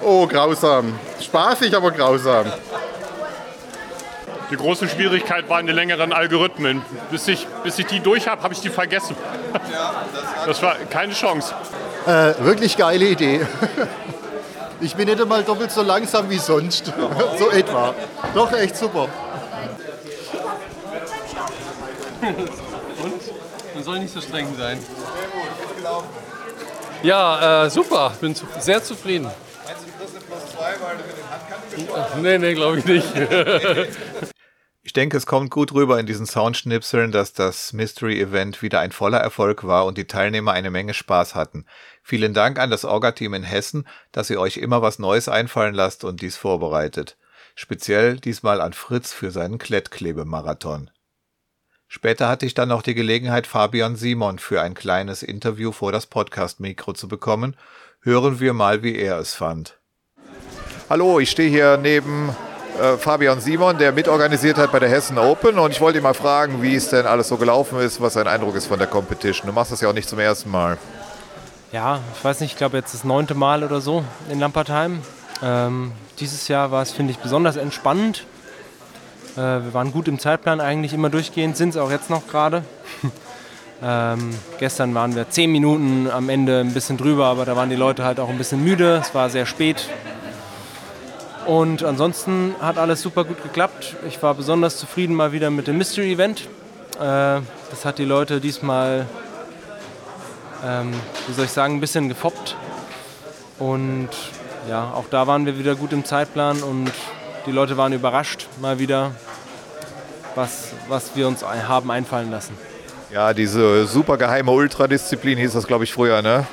Oh, 0.00 0.26
grausam. 0.28 0.96
Spaßig, 1.20 1.76
aber 1.76 1.90
grausam. 1.90 2.52
Die 4.50 4.56
große 4.56 4.88
Schwierigkeit 4.88 5.48
waren 5.48 5.66
die 5.66 5.72
längeren 5.72 6.12
Algorithmen. 6.12 6.82
Bis 7.10 7.26
ich, 7.26 7.48
bis 7.64 7.78
ich 7.80 7.86
die 7.86 7.98
durch 7.98 8.28
habe, 8.28 8.42
habe 8.42 8.54
ich 8.54 8.60
die 8.60 8.70
vergessen. 8.70 9.16
Das 10.46 10.62
war 10.62 10.76
keine 10.88 11.14
Chance. 11.14 11.52
Äh, 12.06 12.34
wirklich 12.44 12.76
geile 12.76 13.06
Idee. 13.06 13.44
Ich 14.80 14.94
bin 14.94 15.08
nicht 15.08 15.20
einmal 15.20 15.42
doppelt 15.42 15.70
so 15.70 15.82
langsam 15.82 16.28
wie 16.30 16.38
sonst. 16.38 16.92
So 17.38 17.50
etwa. 17.50 17.94
Doch, 18.34 18.52
echt 18.52 18.76
super. 18.76 19.08
Und? 22.22 23.20
Man 23.74 23.84
soll 23.84 23.98
nicht 23.98 24.14
so 24.14 24.20
streng 24.20 24.48
sein. 24.56 24.78
Ja, 27.02 27.64
äh, 27.64 27.70
super. 27.70 28.12
Bin 28.20 28.34
zu, 28.34 28.46
sehr 28.60 28.82
zufrieden. 28.82 29.24
Meinst 29.24 29.82
du, 29.82 29.86
du 29.86 29.98
kriegst 29.98 30.16
eine 30.16 30.24
plus 30.24 30.52
2, 30.52 30.64
weil 30.80 30.96
du 30.96 31.04
mit 31.04 31.16
den 31.18 31.30
Handkanten 31.30 32.22
Nee, 32.22 32.38
nee, 32.38 32.54
glaube 32.54 32.78
ich 32.78 32.84
nicht. 32.84 34.30
Ich 34.86 34.92
denke, 34.92 35.16
es 35.16 35.24
kommt 35.24 35.50
gut 35.50 35.72
rüber 35.72 35.98
in 35.98 36.04
diesen 36.04 36.26
Soundschnipseln, 36.26 37.10
dass 37.10 37.32
das 37.32 37.72
Mystery 37.72 38.20
Event 38.20 38.60
wieder 38.60 38.80
ein 38.80 38.92
voller 38.92 39.16
Erfolg 39.16 39.64
war 39.64 39.86
und 39.86 39.96
die 39.96 40.06
Teilnehmer 40.06 40.52
eine 40.52 40.70
Menge 40.70 40.92
Spaß 40.92 41.34
hatten. 41.34 41.64
Vielen 42.02 42.34
Dank 42.34 42.58
an 42.58 42.68
das 42.68 42.84
Orga-Team 42.84 43.32
in 43.32 43.44
Hessen, 43.44 43.88
dass 44.12 44.28
ihr 44.28 44.38
euch 44.38 44.58
immer 44.58 44.82
was 44.82 44.98
Neues 44.98 45.26
einfallen 45.26 45.74
lasst 45.74 46.04
und 46.04 46.20
dies 46.20 46.36
vorbereitet. 46.36 47.16
Speziell 47.54 48.18
diesmal 48.18 48.60
an 48.60 48.74
Fritz 48.74 49.14
für 49.14 49.30
seinen 49.30 49.56
Klettklebemarathon. 49.56 50.90
Später 51.88 52.28
hatte 52.28 52.44
ich 52.44 52.52
dann 52.52 52.68
noch 52.68 52.82
die 52.82 52.94
Gelegenheit, 52.94 53.46
Fabian 53.46 53.96
Simon 53.96 54.38
für 54.38 54.60
ein 54.60 54.74
kleines 54.74 55.22
Interview 55.22 55.72
vor 55.72 55.92
das 55.92 56.04
Podcast-Mikro 56.04 56.92
zu 56.92 57.08
bekommen. 57.08 57.56
Hören 58.02 58.38
wir 58.38 58.52
mal, 58.52 58.82
wie 58.82 58.96
er 58.96 59.18
es 59.18 59.32
fand. 59.32 59.78
Hallo, 60.90 61.20
ich 61.20 61.30
stehe 61.30 61.48
hier 61.48 61.78
neben 61.78 62.36
äh, 62.80 62.96
Fabian 62.98 63.40
Simon, 63.40 63.78
der 63.78 63.92
mitorganisiert 63.92 64.58
hat 64.58 64.72
bei 64.72 64.80
der 64.80 64.88
Hessen 64.88 65.18
Open 65.18 65.58
und 65.58 65.70
ich 65.70 65.80
wollte 65.80 65.98
ihn 65.98 66.02
mal 66.02 66.14
fragen, 66.14 66.62
wie 66.62 66.74
es 66.74 66.88
denn 66.88 67.06
alles 67.06 67.28
so 67.28 67.36
gelaufen 67.36 67.78
ist, 67.78 68.00
was 68.00 68.14
sein 68.14 68.26
Eindruck 68.26 68.56
ist 68.56 68.66
von 68.66 68.78
der 68.78 68.88
Competition. 68.88 69.46
Du 69.46 69.52
machst 69.52 69.70
das 69.70 69.80
ja 69.80 69.88
auch 69.88 69.92
nicht 69.92 70.08
zum 70.08 70.18
ersten 70.18 70.50
Mal. 70.50 70.78
Ja, 71.72 72.00
ich 72.16 72.24
weiß 72.24 72.40
nicht, 72.40 72.52
ich 72.52 72.56
glaube 72.56 72.76
jetzt 72.76 72.94
das 72.94 73.04
neunte 73.04 73.34
Mal 73.34 73.64
oder 73.64 73.80
so 73.80 74.04
in 74.30 74.40
Lampertheim. 74.40 75.02
Ähm, 75.42 75.92
dieses 76.18 76.48
Jahr 76.48 76.70
war 76.70 76.82
es, 76.82 76.92
finde 76.92 77.12
ich, 77.12 77.18
besonders 77.18 77.56
entspannend. 77.56 78.26
Äh, 79.36 79.40
wir 79.40 79.74
waren 79.74 79.92
gut 79.92 80.08
im 80.08 80.18
Zeitplan 80.18 80.60
eigentlich 80.60 80.92
immer 80.92 81.10
durchgehend, 81.10 81.56
sind 81.56 81.70
es 81.70 81.76
auch 81.76 81.90
jetzt 81.90 82.10
noch 82.10 82.26
gerade. 82.28 82.64
ähm, 83.82 84.30
gestern 84.58 84.94
waren 84.94 85.14
wir 85.14 85.30
zehn 85.30 85.50
Minuten 85.50 86.08
am 86.10 86.28
Ende 86.28 86.60
ein 86.60 86.72
bisschen 86.72 86.96
drüber, 86.96 87.26
aber 87.26 87.44
da 87.44 87.56
waren 87.56 87.70
die 87.70 87.76
Leute 87.76 88.04
halt 88.04 88.20
auch 88.20 88.28
ein 88.28 88.38
bisschen 88.38 88.62
müde. 88.62 89.00
Es 89.02 89.14
war 89.14 89.30
sehr 89.30 89.46
spät. 89.46 89.88
Und 91.46 91.84
ansonsten 91.84 92.54
hat 92.60 92.78
alles 92.78 93.02
super 93.02 93.24
gut 93.24 93.42
geklappt. 93.42 93.96
Ich 94.08 94.22
war 94.22 94.34
besonders 94.34 94.78
zufrieden 94.78 95.14
mal 95.14 95.32
wieder 95.32 95.50
mit 95.50 95.66
dem 95.66 95.76
Mystery 95.76 96.12
Event. 96.12 96.48
Äh, 96.96 97.40
das 97.70 97.84
hat 97.84 97.98
die 97.98 98.04
Leute 98.04 98.40
diesmal, 98.40 99.06
ähm, 100.64 100.92
wie 101.26 101.32
soll 101.34 101.44
ich 101.44 101.50
sagen, 101.50 101.74
ein 101.74 101.80
bisschen 101.80 102.08
gefoppt. 102.08 102.56
Und 103.58 104.08
ja, 104.68 104.92
auch 104.94 105.04
da 105.10 105.26
waren 105.26 105.44
wir 105.44 105.58
wieder 105.58 105.74
gut 105.74 105.92
im 105.92 106.04
Zeitplan 106.04 106.62
und 106.62 106.90
die 107.46 107.52
Leute 107.52 107.76
waren 107.76 107.92
überrascht 107.92 108.48
mal 108.60 108.78
wieder, 108.78 109.10
was, 110.34 110.72
was 110.88 111.14
wir 111.14 111.28
uns 111.28 111.44
haben 111.44 111.90
einfallen 111.90 112.30
lassen. 112.30 112.56
Ja, 113.12 113.34
diese 113.34 113.86
super 113.86 114.16
geheime 114.16 114.50
Ultradisziplin 114.50 115.38
hieß 115.38 115.52
das, 115.52 115.66
glaube 115.66 115.84
ich, 115.84 115.92
früher, 115.92 116.22
ne? 116.22 116.46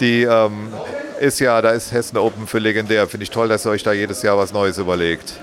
Die 0.00 0.22
ähm, 0.22 0.72
ist 1.20 1.38
ja, 1.40 1.60
da 1.60 1.70
ist 1.70 1.92
Hessen 1.92 2.16
Open 2.16 2.46
für 2.46 2.58
legendär. 2.58 3.06
Finde 3.06 3.24
ich 3.24 3.30
toll, 3.30 3.48
dass 3.48 3.66
ihr 3.66 3.70
euch 3.70 3.82
da 3.82 3.92
jedes 3.92 4.22
Jahr 4.22 4.38
was 4.38 4.52
Neues 4.52 4.78
überlegt. 4.78 5.34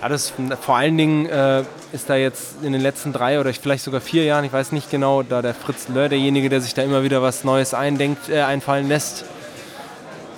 Ja, 0.00 0.08
das 0.08 0.32
vor 0.60 0.76
allen 0.76 0.96
Dingen 0.96 1.26
äh, 1.26 1.64
ist 1.92 2.08
da 2.08 2.14
jetzt 2.14 2.62
in 2.62 2.72
den 2.72 2.80
letzten 2.80 3.12
drei 3.12 3.40
oder 3.40 3.52
vielleicht 3.52 3.82
sogar 3.82 4.00
vier 4.00 4.24
Jahren, 4.24 4.44
ich 4.44 4.52
weiß 4.52 4.70
nicht 4.70 4.90
genau, 4.90 5.24
da 5.24 5.42
der 5.42 5.54
Fritz 5.54 5.88
Löhr 5.88 6.08
derjenige, 6.08 6.48
der 6.48 6.60
sich 6.60 6.72
da 6.72 6.82
immer 6.82 7.02
wieder 7.02 7.20
was 7.20 7.42
Neues 7.42 7.74
eindenkt, 7.74 8.28
äh, 8.28 8.42
einfallen 8.42 8.86
lässt. 8.86 9.24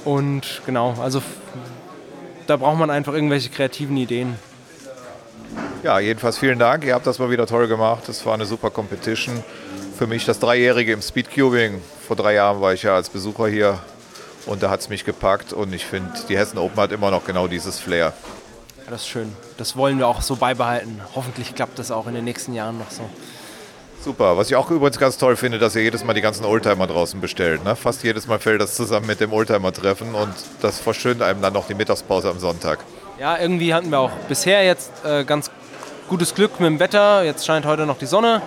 Und 0.06 0.62
genau, 0.64 0.94
also 0.98 1.22
da 2.46 2.56
braucht 2.56 2.78
man 2.78 2.90
einfach 2.90 3.12
irgendwelche 3.12 3.50
kreativen 3.50 3.98
Ideen. 3.98 4.36
Ja, 5.82 5.98
jedenfalls 5.98 6.38
vielen 6.38 6.58
Dank. 6.58 6.84
Ihr 6.84 6.94
habt 6.94 7.06
das 7.06 7.18
mal 7.18 7.30
wieder 7.30 7.46
toll 7.46 7.68
gemacht. 7.68 8.04
Das 8.06 8.24
war 8.24 8.34
eine 8.34 8.46
super 8.46 8.70
Competition. 8.70 9.42
Für 10.00 10.06
mich 10.06 10.24
das 10.24 10.38
Dreijährige 10.38 10.94
im 10.94 11.02
Speedcubing. 11.02 11.82
Vor 12.06 12.16
drei 12.16 12.32
Jahren 12.32 12.62
war 12.62 12.72
ich 12.72 12.84
ja 12.84 12.94
als 12.94 13.10
Besucher 13.10 13.48
hier 13.48 13.78
und 14.46 14.62
da 14.62 14.70
hat 14.70 14.80
es 14.80 14.88
mich 14.88 15.04
gepackt 15.04 15.52
und 15.52 15.74
ich 15.74 15.84
finde, 15.84 16.10
die 16.26 16.38
Hessen 16.38 16.56
Open 16.56 16.78
hat 16.78 16.90
immer 16.90 17.10
noch 17.10 17.26
genau 17.26 17.48
dieses 17.48 17.78
Flair. 17.78 18.14
Ja, 18.78 18.90
das 18.92 19.02
ist 19.02 19.08
schön. 19.08 19.30
Das 19.58 19.76
wollen 19.76 19.98
wir 19.98 20.08
auch 20.08 20.22
so 20.22 20.36
beibehalten. 20.36 21.02
Hoffentlich 21.14 21.54
klappt 21.54 21.78
das 21.78 21.90
auch 21.90 22.06
in 22.06 22.14
den 22.14 22.24
nächsten 22.24 22.54
Jahren 22.54 22.78
noch 22.78 22.90
so. 22.90 23.02
Super. 24.02 24.38
Was 24.38 24.48
ich 24.48 24.56
auch 24.56 24.70
übrigens 24.70 24.98
ganz 24.98 25.18
toll 25.18 25.36
finde, 25.36 25.58
dass 25.58 25.76
ihr 25.76 25.82
jedes 25.82 26.02
Mal 26.02 26.14
die 26.14 26.22
ganzen 26.22 26.46
Oldtimer 26.46 26.86
draußen 26.86 27.20
bestellt. 27.20 27.62
Ne? 27.62 27.76
Fast 27.76 28.02
jedes 28.02 28.26
Mal 28.26 28.38
fällt 28.38 28.62
das 28.62 28.76
zusammen 28.76 29.06
mit 29.06 29.20
dem 29.20 29.34
Oldtimer-Treffen 29.34 30.14
und 30.14 30.32
das 30.62 30.78
verschönt 30.78 31.20
einem 31.20 31.42
dann 31.42 31.52
noch 31.52 31.66
die 31.66 31.74
Mittagspause 31.74 32.30
am 32.30 32.38
Sonntag. 32.38 32.78
Ja, 33.18 33.36
irgendwie 33.36 33.74
hatten 33.74 33.90
wir 33.90 33.98
auch 33.98 34.12
bisher 34.30 34.64
jetzt 34.64 34.92
äh, 35.04 35.24
ganz 35.24 35.50
gutes 36.08 36.34
Glück 36.34 36.58
mit 36.58 36.68
dem 36.68 36.80
Wetter. 36.80 37.22
Jetzt 37.22 37.44
scheint 37.44 37.66
heute 37.66 37.84
noch 37.84 37.98
die 37.98 38.06
Sonne. 38.06 38.40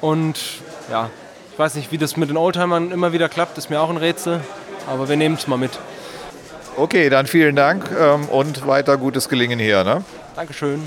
Und 0.00 0.38
ja, 0.90 1.10
ich 1.52 1.58
weiß 1.58 1.74
nicht, 1.74 1.90
wie 1.92 1.98
das 1.98 2.16
mit 2.16 2.28
den 2.28 2.36
Oldtimern 2.36 2.90
immer 2.90 3.12
wieder 3.12 3.28
klappt, 3.28 3.56
ist 3.58 3.70
mir 3.70 3.80
auch 3.80 3.90
ein 3.90 3.96
Rätsel. 3.96 4.40
Aber 4.86 5.08
wir 5.08 5.16
nehmen 5.16 5.36
es 5.36 5.46
mal 5.46 5.56
mit. 5.56 5.78
Okay, 6.76 7.08
dann 7.08 7.26
vielen 7.26 7.56
Dank 7.56 7.90
ähm, 7.98 8.28
und 8.28 8.66
weiter 8.66 8.98
gutes 8.98 9.28
Gelingen 9.28 9.58
hier. 9.58 9.82
Ne? 9.82 10.04
Dankeschön. 10.36 10.82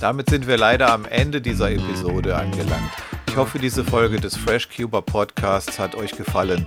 Damit 0.00 0.30
sind 0.30 0.46
wir 0.46 0.56
leider 0.56 0.92
am 0.92 1.04
Ende 1.04 1.40
dieser 1.40 1.70
Episode 1.70 2.36
angelangt. 2.36 2.90
Ich 3.28 3.36
hoffe, 3.36 3.58
diese 3.58 3.84
Folge 3.84 4.20
des 4.20 4.36
FreshCuber 4.36 5.02
Podcasts 5.02 5.78
hat 5.78 5.94
euch 5.94 6.12
gefallen. 6.12 6.66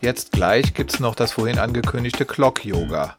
Jetzt 0.00 0.32
gleich 0.32 0.74
gibt's 0.74 1.00
noch 1.00 1.14
das 1.14 1.32
vorhin 1.32 1.58
angekündigte 1.58 2.24
Clock 2.24 2.64
Yoga. 2.64 3.14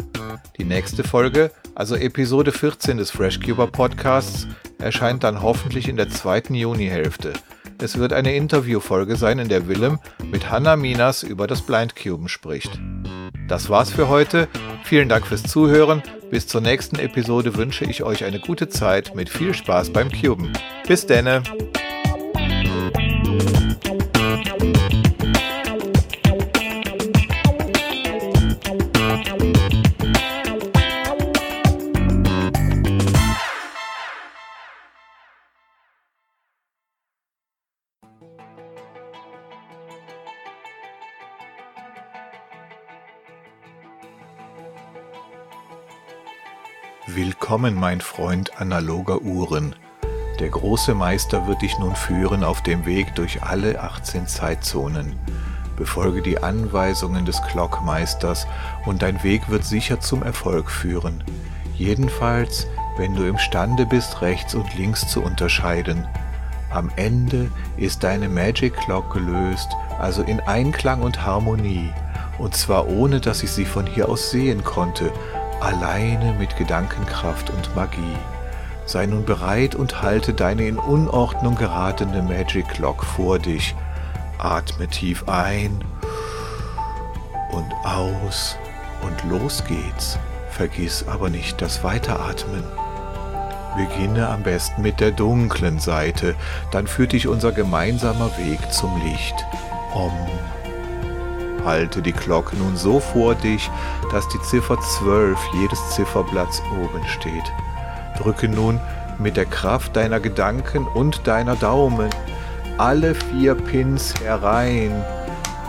Die 0.58 0.64
nächste 0.64 1.04
Folge, 1.04 1.52
also 1.76 1.96
Episode 1.96 2.52
14 2.52 2.98
des 2.98 3.10
FreshCuber 3.12 3.68
Podcasts, 3.68 4.48
erscheint 4.80 5.24
dann 5.24 5.42
hoffentlich 5.42 5.88
in 5.88 5.98
der 5.98 6.10
zweiten 6.10 6.56
Junihälfte. 6.56 7.34
Es 7.84 7.98
wird 7.98 8.14
eine 8.14 8.34
Interviewfolge 8.34 9.18
sein, 9.18 9.40
in 9.40 9.50
der 9.50 9.68
Willem 9.68 10.00
mit 10.32 10.50
Hanna 10.50 10.78
Minas 10.78 11.22
über 11.22 11.48
das 11.48 11.62
Blindcuben 11.62 12.30
spricht. 12.30 12.80
Das 13.50 13.70
war's 13.70 13.92
für 13.92 14.08
heute. 14.08 14.48
Vielen 14.86 15.10
Dank 15.10 15.28
fürs 15.28 15.44
Zuhören. 15.44 16.02
Bis 16.32 16.48
zur 16.48 16.62
nächsten 16.62 16.98
Episode 16.98 17.58
wünsche 17.58 17.84
ich 17.84 18.02
euch 18.02 18.24
eine 18.24 18.40
gute 18.40 18.70
Zeit 18.70 19.16
mit 19.16 19.30
viel 19.30 19.54
Spaß 19.54 19.90
beim 19.90 20.10
Cuben. 20.10 20.54
Bis 20.88 21.06
denne! 21.06 21.44
Willkommen, 47.64 47.80
mein 47.80 48.02
Freund 48.02 48.60
analoger 48.60 49.22
Uhren. 49.22 49.74
Der 50.42 50.50
große 50.50 50.94
Meister 50.94 51.48
wird 51.48 51.62
dich 51.62 51.80
nun 51.80 51.96
führen 51.96 52.44
auf 52.44 52.62
dem 52.62 52.86
Weg 52.86 53.16
durch 53.16 53.42
alle 53.42 53.82
18 53.82 54.28
Zeitzonen. 54.28 55.16
Befolge 55.78 56.22
die 56.22 56.44
Anweisungen 56.44 57.24
des 57.24 57.42
Clockmeisters 57.42 58.48
und 58.86 59.02
dein 59.02 59.24
Weg 59.24 59.48
wird 59.48 59.64
sicher 59.64 60.02
zum 60.02 60.24
Erfolg 60.24 60.70
führen. 60.70 61.24
Jedenfalls, 61.78 62.68
wenn 62.98 63.16
du 63.16 63.24
imstande 63.24 63.86
bist, 63.86 64.22
rechts 64.22 64.56
und 64.56 64.78
links 64.78 65.08
zu 65.08 65.22
unterscheiden. 65.22 66.06
Am 66.70 66.92
Ende 66.98 67.50
ist 67.78 68.04
deine 68.04 68.28
Magic 68.28 68.76
Clock 68.76 69.14
gelöst, 69.14 69.70
also 70.00 70.22
in 70.24 70.42
Einklang 70.42 71.02
und 71.02 71.26
Harmonie, 71.26 71.94
und 72.40 72.56
zwar 72.58 72.90
ohne 72.90 73.22
dass 73.22 73.42
ich 73.42 73.52
sie 73.52 73.66
von 73.66 73.86
hier 73.86 74.10
aus 74.10 74.32
sehen 74.32 74.66
konnte, 74.66 75.14
alleine 75.64 76.34
mit 76.34 76.58
Gedankenkraft 76.58 77.50
und 77.50 77.76
Magie. 77.76 78.18
Sei 78.86 79.06
nun 79.06 79.24
bereit 79.24 79.76
und 79.76 80.02
halte 80.02 80.34
deine 80.34 80.68
in 80.68 80.78
Unordnung 80.78 81.56
geratene 81.56 82.22
Magic 82.22 82.68
Clock 82.68 83.04
vor 83.04 83.40
dich. 83.40 83.74
Atme 84.38 84.88
tief 84.88 85.24
ein 85.28 85.84
und 87.52 87.72
aus 87.86 88.58
und 89.02 89.32
los 89.32 89.64
geht's. 89.66 90.20
Vergiss 90.50 91.08
aber 91.08 91.30
nicht 91.30 91.62
das 91.62 91.84
Weiteratmen. 91.84 92.64
Beginne 93.78 94.28
am 94.30 94.44
besten 94.44 94.82
mit 94.82 95.00
der 95.00 95.12
dunklen 95.12 95.80
Seite, 95.80 96.36
dann 96.72 96.86
führt 96.86 97.14
dich 97.14 97.28
unser 97.28 97.52
gemeinsamer 97.52 98.30
Weg 98.38 98.72
zum 98.72 99.02
Licht. 99.02 99.36
Om. 99.94 100.12
Halte 101.66 102.02
die 102.02 102.12
Glocke 102.12 102.56
nun 102.58 102.76
so 102.76 103.00
vor 103.00 103.36
dich, 103.36 103.70
dass 104.12 104.28
die 104.28 104.42
Ziffer 104.42 104.80
12 104.80 105.38
jedes 105.54 105.90
Zifferblatts 105.92 106.62
oben 106.82 107.06
steht. 107.08 107.52
Drücke 108.18 108.50
nun 108.50 108.80
mit 109.20 109.38
der 109.38 109.46
Kraft 109.46 109.96
deiner 109.96 110.20
Gedanken 110.20 110.86
und 110.88 111.26
deiner 111.28 111.56
Daumen 111.56 112.10
alle 112.78 113.16
vier 113.16 113.56
Pins 113.56 114.14
herein. 114.22 115.06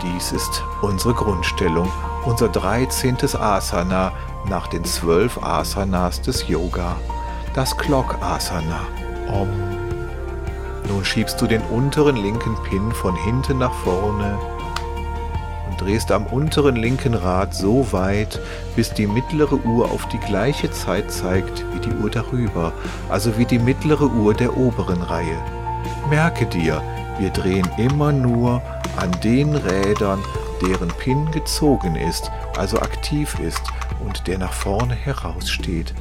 Dies 0.01 0.31
ist 0.31 0.63
unsere 0.81 1.13
Grundstellung, 1.13 1.91
unser 2.25 2.49
13. 2.49 3.17
Asana 3.39 4.11
nach 4.47 4.67
den 4.67 4.83
zwölf 4.83 5.41
Asanas 5.41 6.21
des 6.21 6.47
Yoga, 6.47 6.97
das 7.53 7.77
Clock 7.77 8.15
Asana. 8.21 8.81
Om. 9.31 9.49
Nun 10.87 11.03
schiebst 11.03 11.41
du 11.41 11.47
den 11.47 11.61
unteren 11.61 12.15
linken 12.15 12.55
Pin 12.63 12.91
von 12.91 13.15
hinten 13.15 13.57
nach 13.57 13.73
vorne 13.73 14.37
drehst 15.75 16.11
am 16.11 16.25
unteren 16.25 16.75
linken 16.75 17.13
Rad 17.13 17.53
so 17.53 17.91
weit, 17.91 18.39
bis 18.75 18.93
die 18.93 19.07
mittlere 19.07 19.63
Uhr 19.65 19.91
auf 19.91 20.07
die 20.09 20.19
gleiche 20.19 20.71
Zeit 20.71 21.11
zeigt 21.11 21.65
wie 21.73 21.79
die 21.79 21.95
Uhr 21.95 22.09
darüber, 22.09 22.73
also 23.09 23.37
wie 23.37 23.45
die 23.45 23.59
mittlere 23.59 24.09
Uhr 24.11 24.33
der 24.33 24.57
oberen 24.57 25.01
Reihe. 25.01 25.37
Merke 26.09 26.45
dir, 26.45 26.81
wir 27.19 27.29
drehen 27.29 27.69
immer 27.77 28.11
nur 28.11 28.61
an 28.97 29.11
den 29.23 29.55
Rädern, 29.55 30.23
deren 30.61 30.89
Pin 30.89 31.29
gezogen 31.31 31.95
ist, 31.95 32.31
also 32.57 32.79
aktiv 32.79 33.37
ist 33.39 33.63
und 34.05 34.27
der 34.27 34.37
nach 34.37 34.53
vorne 34.53 34.95
heraussteht. 34.95 35.93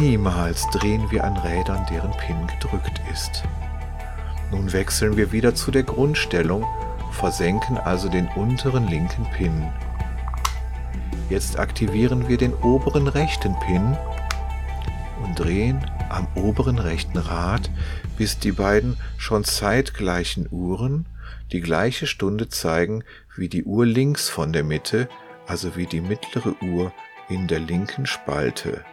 Niemals 0.00 0.66
drehen 0.72 1.10
wir 1.10 1.24
an 1.24 1.36
Rädern, 1.38 1.86
deren 1.90 2.10
Pin 2.12 2.46
gedrückt 2.46 3.00
ist. 3.12 3.42
Nun 4.50 4.72
wechseln 4.72 5.16
wir 5.16 5.32
wieder 5.32 5.54
zu 5.54 5.70
der 5.70 5.82
Grundstellung, 5.82 6.64
versenken 7.12 7.78
also 7.78 8.08
den 8.08 8.28
unteren 8.28 8.86
linken 8.88 9.26
Pin. 9.36 9.72
Jetzt 11.30 11.58
aktivieren 11.58 12.28
wir 12.28 12.38
den 12.38 12.54
oberen 12.54 13.06
rechten 13.06 13.54
Pin 13.60 13.96
und 15.22 15.38
drehen 15.38 15.84
am 16.08 16.26
oberen 16.34 16.78
rechten 16.78 17.18
Rad, 17.18 17.70
bis 18.16 18.38
die 18.38 18.52
beiden 18.52 18.96
schon 19.18 19.44
zeitgleichen 19.44 20.48
Uhren 20.50 21.06
die 21.52 21.60
gleiche 21.60 22.06
Stunde 22.06 22.48
zeigen 22.48 23.04
wie 23.36 23.48
die 23.48 23.64
Uhr 23.64 23.86
links 23.86 24.28
von 24.28 24.52
der 24.52 24.64
Mitte, 24.64 25.08
also 25.46 25.76
wie 25.76 25.86
die 25.86 26.00
mittlere 26.00 26.54
Uhr 26.62 26.92
in 27.28 27.46
der 27.46 27.60
linken 27.60 28.06
Spalte. 28.06 28.84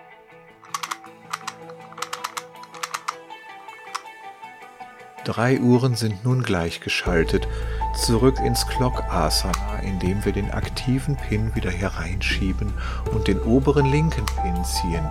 Drei 5.23 5.59
Uhren 5.59 5.95
sind 5.95 6.23
nun 6.23 6.43
gleichgeschaltet, 6.43 7.47
zurück 7.95 8.39
ins 8.39 8.67
Clock 8.67 9.03
Asana, 9.09 9.79
indem 9.81 10.23
wir 10.25 10.31
den 10.31 10.51
aktiven 10.51 11.15
Pin 11.15 11.55
wieder 11.55 11.71
hereinschieben 11.71 12.73
und 13.13 13.27
den 13.27 13.39
oberen 13.41 13.85
linken 13.85 14.25
Pin 14.25 14.63
ziehen. 14.63 15.05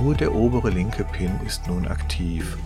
Nur 0.00 0.14
der 0.14 0.34
obere 0.34 0.70
linke 0.70 1.04
Pin 1.04 1.30
ist 1.46 1.66
nun 1.66 1.86
aktiv. 1.86 2.56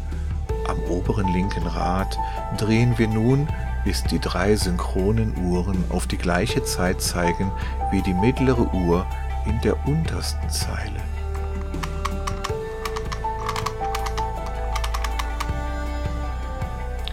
Am 0.66 0.78
oberen 0.90 1.32
linken 1.32 1.66
Rad 1.66 2.18
drehen 2.58 2.98
wir 2.98 3.08
nun, 3.08 3.48
bis 3.84 4.02
die 4.04 4.18
drei 4.18 4.56
synchronen 4.56 5.34
Uhren 5.44 5.84
auf 5.90 6.06
die 6.06 6.18
gleiche 6.18 6.62
Zeit 6.64 7.00
zeigen 7.00 7.50
wie 7.90 8.02
die 8.02 8.14
mittlere 8.14 8.72
Uhr 8.74 9.06
in 9.46 9.60
der 9.62 9.86
untersten 9.86 10.48
Zeile. 10.50 11.00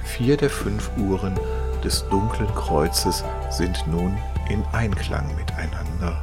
Vier 0.04 0.38
der 0.38 0.50
fünf 0.50 0.90
Uhren 0.98 1.38
des 1.86 2.08
dunklen 2.10 2.54
Kreuzes 2.56 3.24
sind 3.50 3.86
nun 3.88 4.18
in 4.50 4.64
Einklang 4.74 5.28
miteinander. 5.36 6.22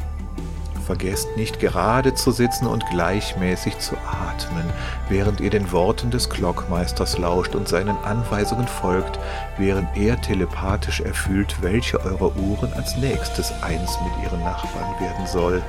Vergesst 0.84 1.36
nicht 1.36 1.60
gerade 1.60 2.12
zu 2.14 2.32
sitzen 2.32 2.66
und 2.66 2.84
gleichmäßig 2.90 3.78
zu 3.78 3.94
atmen, 3.96 4.64
während 5.08 5.40
ihr 5.40 5.50
den 5.50 5.70
Worten 5.70 6.10
des 6.10 6.28
Glockmeisters 6.28 7.18
lauscht 7.18 7.54
und 7.54 7.68
seinen 7.68 7.96
Anweisungen 7.98 8.66
folgt, 8.66 9.20
während 9.58 9.96
er 9.96 10.20
telepathisch 10.20 11.00
erfüllt, 11.00 11.54
welche 11.62 12.00
eurer 12.00 12.36
Uhren 12.36 12.72
als 12.72 12.96
nächstes 12.96 13.52
eins 13.62 13.96
mit 14.02 14.24
ihren 14.24 14.42
Nachbarn 14.42 15.00
werden 15.00 15.26
soll. 15.26 15.62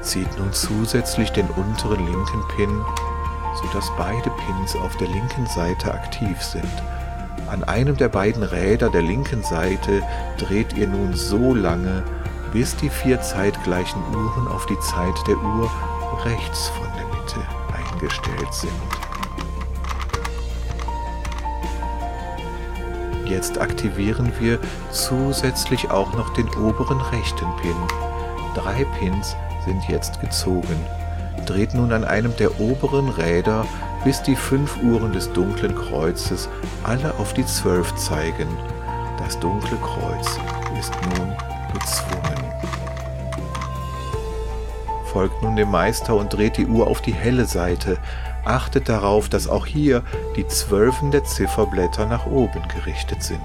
Zieht 0.00 0.38
nun 0.38 0.52
zusätzlich 0.52 1.30
den 1.30 1.48
unteren 1.48 2.06
linken 2.06 2.42
Pin, 2.56 2.80
sodass 3.60 3.90
beide 3.98 4.30
Pins 4.30 4.76
auf 4.76 4.96
der 4.98 5.08
linken 5.08 5.46
Seite 5.46 5.92
aktiv 5.92 6.40
sind. 6.40 6.72
An 7.52 7.64
einem 7.64 7.98
der 7.98 8.08
beiden 8.08 8.42
Räder 8.42 8.88
der 8.88 9.02
linken 9.02 9.42
Seite 9.42 10.02
dreht 10.38 10.72
ihr 10.72 10.88
nun 10.88 11.12
so 11.12 11.52
lange, 11.54 12.02
bis 12.50 12.74
die 12.76 12.88
vier 12.88 13.20
zeitgleichen 13.20 14.00
Uhren 14.14 14.48
auf 14.48 14.64
die 14.64 14.80
Zeit 14.80 15.14
der 15.28 15.36
Uhr 15.36 15.70
rechts 16.24 16.70
von 16.70 16.86
der 16.96 17.04
Mitte 17.08 17.46
eingestellt 17.76 18.54
sind. 18.54 18.72
Jetzt 23.26 23.60
aktivieren 23.60 24.32
wir 24.40 24.58
zusätzlich 24.90 25.90
auch 25.90 26.14
noch 26.14 26.32
den 26.32 26.48
oberen 26.54 27.02
rechten 27.02 27.54
Pin. 27.60 27.76
Drei 28.54 28.86
Pins 28.98 29.36
sind 29.66 29.86
jetzt 29.90 30.22
gezogen. 30.22 30.86
Dreht 31.44 31.74
nun 31.74 31.92
an 31.92 32.04
einem 32.04 32.34
der 32.34 32.58
oberen 32.58 33.10
Räder, 33.10 33.66
bis 34.04 34.22
die 34.22 34.36
fünf 34.36 34.82
Uhren 34.82 35.12
des 35.12 35.32
dunklen 35.32 35.74
Kreuzes 35.74 36.48
alle 36.82 37.14
auf 37.18 37.34
die 37.34 37.46
zwölf 37.46 37.94
zeigen. 37.94 38.48
Das 39.18 39.38
dunkle 39.38 39.76
Kreuz 39.78 40.38
ist 40.78 40.92
nun 41.16 41.32
gezwungen. 41.72 42.52
Folgt 45.12 45.42
nun 45.42 45.56
dem 45.56 45.70
Meister 45.70 46.14
und 46.16 46.32
dreht 46.32 46.56
die 46.56 46.66
Uhr 46.66 46.86
auf 46.86 47.02
die 47.02 47.12
helle 47.12 47.44
Seite. 47.44 47.98
Achtet 48.44 48.88
darauf, 48.88 49.28
dass 49.28 49.46
auch 49.46 49.66
hier 49.66 50.02
die 50.36 50.46
Zwölfen 50.48 51.10
der 51.10 51.24
Zifferblätter 51.24 52.06
nach 52.06 52.26
oben 52.26 52.62
gerichtet 52.68 53.22
sind. 53.22 53.40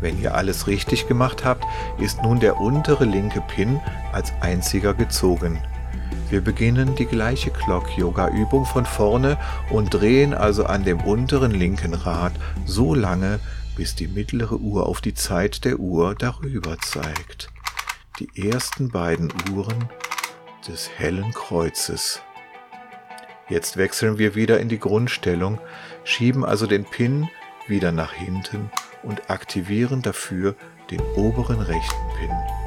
Wenn 0.00 0.20
ihr 0.20 0.34
alles 0.34 0.66
richtig 0.66 1.08
gemacht 1.08 1.44
habt, 1.44 1.64
ist 1.98 2.22
nun 2.22 2.40
der 2.40 2.60
untere 2.60 3.04
linke 3.04 3.40
Pin 3.40 3.80
als 4.12 4.32
einziger 4.40 4.92
gezogen. 4.92 5.58
Wir 6.28 6.40
beginnen 6.40 6.94
die 6.96 7.06
gleiche 7.06 7.50
Clock-Yoga-Übung 7.50 8.64
von 8.64 8.84
vorne 8.84 9.38
und 9.70 9.90
drehen 9.90 10.34
also 10.34 10.66
an 10.66 10.84
dem 10.84 11.00
unteren 11.00 11.52
linken 11.52 11.94
Rad 11.94 12.32
so 12.64 12.94
lange, 12.94 13.38
bis 13.76 13.94
die 13.94 14.08
mittlere 14.08 14.56
Uhr 14.56 14.86
auf 14.86 15.00
die 15.00 15.14
Zeit 15.14 15.64
der 15.64 15.78
Uhr 15.78 16.14
darüber 16.14 16.78
zeigt. 16.78 17.50
Die 18.18 18.48
ersten 18.48 18.90
beiden 18.90 19.32
Uhren 19.52 19.88
des 20.66 20.90
hellen 20.96 21.32
Kreuzes. 21.32 22.20
Jetzt 23.48 23.76
wechseln 23.76 24.18
wir 24.18 24.34
wieder 24.34 24.58
in 24.58 24.68
die 24.68 24.80
Grundstellung, 24.80 25.60
schieben 26.02 26.44
also 26.44 26.66
den 26.66 26.84
Pin 26.84 27.28
wieder 27.68 27.92
nach 27.92 28.12
hinten 28.12 28.70
und 29.04 29.30
aktivieren 29.30 30.02
dafür 30.02 30.56
den 30.90 31.00
oberen 31.14 31.60
rechten 31.60 32.08
Pin. 32.18 32.65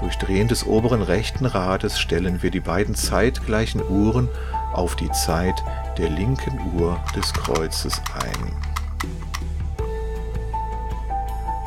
Durch 0.00 0.18
Drehen 0.18 0.48
des 0.48 0.66
oberen 0.66 1.00
rechten 1.00 1.46
Rades 1.46 1.98
stellen 1.98 2.42
wir 2.42 2.50
die 2.50 2.60
beiden 2.60 2.94
zeitgleichen 2.94 3.82
Uhren 3.88 4.28
auf 4.74 4.94
die 4.94 5.10
Zeit 5.12 5.62
der 5.96 6.10
linken 6.10 6.60
Uhr 6.74 7.00
des 7.16 7.32
Kreuzes 7.32 8.02
ein. 8.14 8.52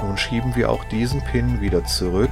Nun 0.03 0.17
schieben 0.17 0.55
wir 0.55 0.69
auch 0.69 0.83
diesen 0.85 1.21
Pin 1.25 1.59
wieder 1.59 1.83
zurück 1.85 2.29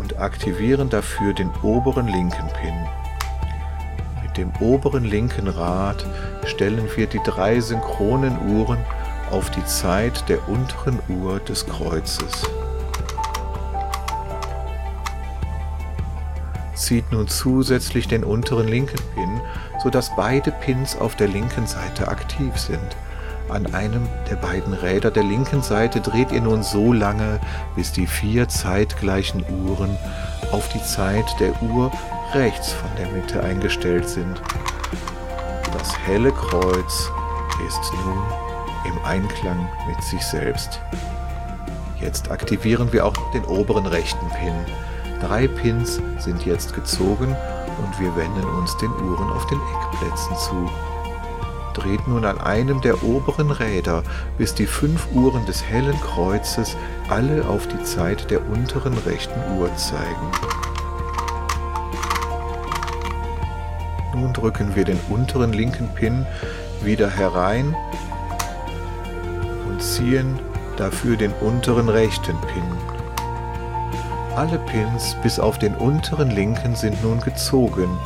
und 0.00 0.18
aktivieren 0.18 0.90
dafür 0.90 1.32
den 1.32 1.50
oberen 1.62 2.06
linken 2.06 2.48
Pin. 2.60 2.74
Mit 4.22 4.36
dem 4.36 4.52
oberen 4.60 5.04
linken 5.04 5.48
Rad 5.48 6.04
stellen 6.44 6.86
wir 6.94 7.06
die 7.06 7.20
drei 7.24 7.60
synchronen 7.60 8.36
Uhren 8.54 8.78
auf 9.30 9.50
die 9.50 9.64
Zeit 9.64 10.28
der 10.28 10.48
unteren 10.48 10.98
Uhr 11.08 11.40
des 11.40 11.66
Kreuzes. 11.66 12.42
Zieht 16.80 17.12
nun 17.12 17.28
zusätzlich 17.28 18.08
den 18.08 18.24
unteren 18.24 18.66
linken 18.66 18.98
Pin, 19.14 19.40
sodass 19.82 20.16
beide 20.16 20.50
Pins 20.50 20.96
auf 20.96 21.14
der 21.14 21.28
linken 21.28 21.66
Seite 21.66 22.08
aktiv 22.08 22.56
sind. 22.56 22.96
An 23.50 23.74
einem 23.74 24.08
der 24.30 24.36
beiden 24.36 24.72
Räder 24.72 25.10
der 25.10 25.24
linken 25.24 25.60
Seite 25.60 26.00
dreht 26.00 26.32
ihr 26.32 26.40
nun 26.40 26.62
so 26.62 26.94
lange, 26.94 27.38
bis 27.76 27.92
die 27.92 28.06
vier 28.06 28.48
zeitgleichen 28.48 29.44
Uhren 29.66 29.94
auf 30.52 30.70
die 30.70 30.82
Zeit 30.82 31.26
der 31.38 31.52
Uhr 31.62 31.92
rechts 32.32 32.72
von 32.72 32.88
der 32.96 33.08
Mitte 33.08 33.42
eingestellt 33.42 34.08
sind. 34.08 34.40
Das 35.74 35.98
helle 36.06 36.32
Kreuz 36.32 37.10
ist 37.68 37.92
nun 38.06 38.22
im 38.86 39.04
Einklang 39.04 39.68
mit 39.86 40.02
sich 40.02 40.22
selbst. 40.22 40.80
Jetzt 42.00 42.30
aktivieren 42.30 42.90
wir 42.90 43.04
auch 43.04 43.32
den 43.32 43.44
oberen 43.44 43.84
rechten 43.84 44.26
Pin. 44.30 44.54
Drei 45.20 45.46
Pins 45.48 46.00
sind 46.18 46.44
jetzt 46.46 46.74
gezogen 46.74 47.36
und 47.82 48.00
wir 48.00 48.14
wenden 48.16 48.44
uns 48.44 48.76
den 48.78 48.90
Uhren 48.90 49.30
auf 49.30 49.46
den 49.46 49.58
Eckplätzen 49.58 50.36
zu 50.36 50.70
dreht 51.80 52.06
nun 52.06 52.24
an 52.24 52.38
einem 52.38 52.80
der 52.80 53.02
oberen 53.02 53.50
Räder, 53.50 54.02
bis 54.38 54.54
die 54.54 54.66
fünf 54.66 55.08
Uhren 55.12 55.46
des 55.46 55.64
hellen 55.64 55.98
Kreuzes 56.00 56.76
alle 57.08 57.46
auf 57.46 57.66
die 57.68 57.82
Zeit 57.84 58.30
der 58.30 58.46
unteren 58.48 58.94
rechten 58.98 59.58
Uhr 59.58 59.74
zeigen. 59.76 60.30
Nun 64.14 64.32
drücken 64.32 64.74
wir 64.74 64.84
den 64.84 65.00
unteren 65.08 65.52
linken 65.52 65.88
Pin 65.94 66.26
wieder 66.82 67.08
herein 67.08 67.74
und 69.68 69.82
ziehen 69.82 70.38
dafür 70.76 71.16
den 71.16 71.32
unteren 71.32 71.88
rechten 71.88 72.36
Pin. 72.52 72.89
Alle 74.36 74.58
Pins 74.58 75.16
bis 75.22 75.38
auf 75.38 75.58
den 75.58 75.74
unteren 75.74 76.30
linken 76.30 76.76
sind 76.76 77.02
nun 77.02 77.20
gezogen. 77.20 77.98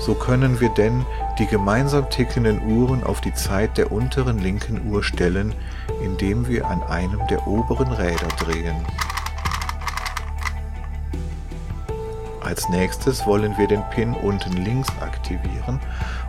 So 0.00 0.14
können 0.14 0.60
wir 0.60 0.70
denn 0.70 1.04
die 1.38 1.46
gemeinsam 1.46 2.08
tickenden 2.08 2.62
Uhren 2.66 3.04
auf 3.04 3.20
die 3.20 3.34
Zeit 3.34 3.76
der 3.76 3.92
unteren 3.92 4.38
linken 4.38 4.90
Uhr 4.90 5.04
stellen, 5.04 5.54
indem 6.02 6.48
wir 6.48 6.66
an 6.66 6.82
einem 6.84 7.20
der 7.28 7.46
oberen 7.46 7.92
Räder 7.92 8.28
drehen. 8.38 8.76
Als 12.40 12.68
nächstes 12.68 13.26
wollen 13.26 13.58
wir 13.58 13.66
den 13.66 13.82
Pin 13.90 14.14
unten 14.14 14.52
links 14.64 14.88
aktivieren 15.00 15.80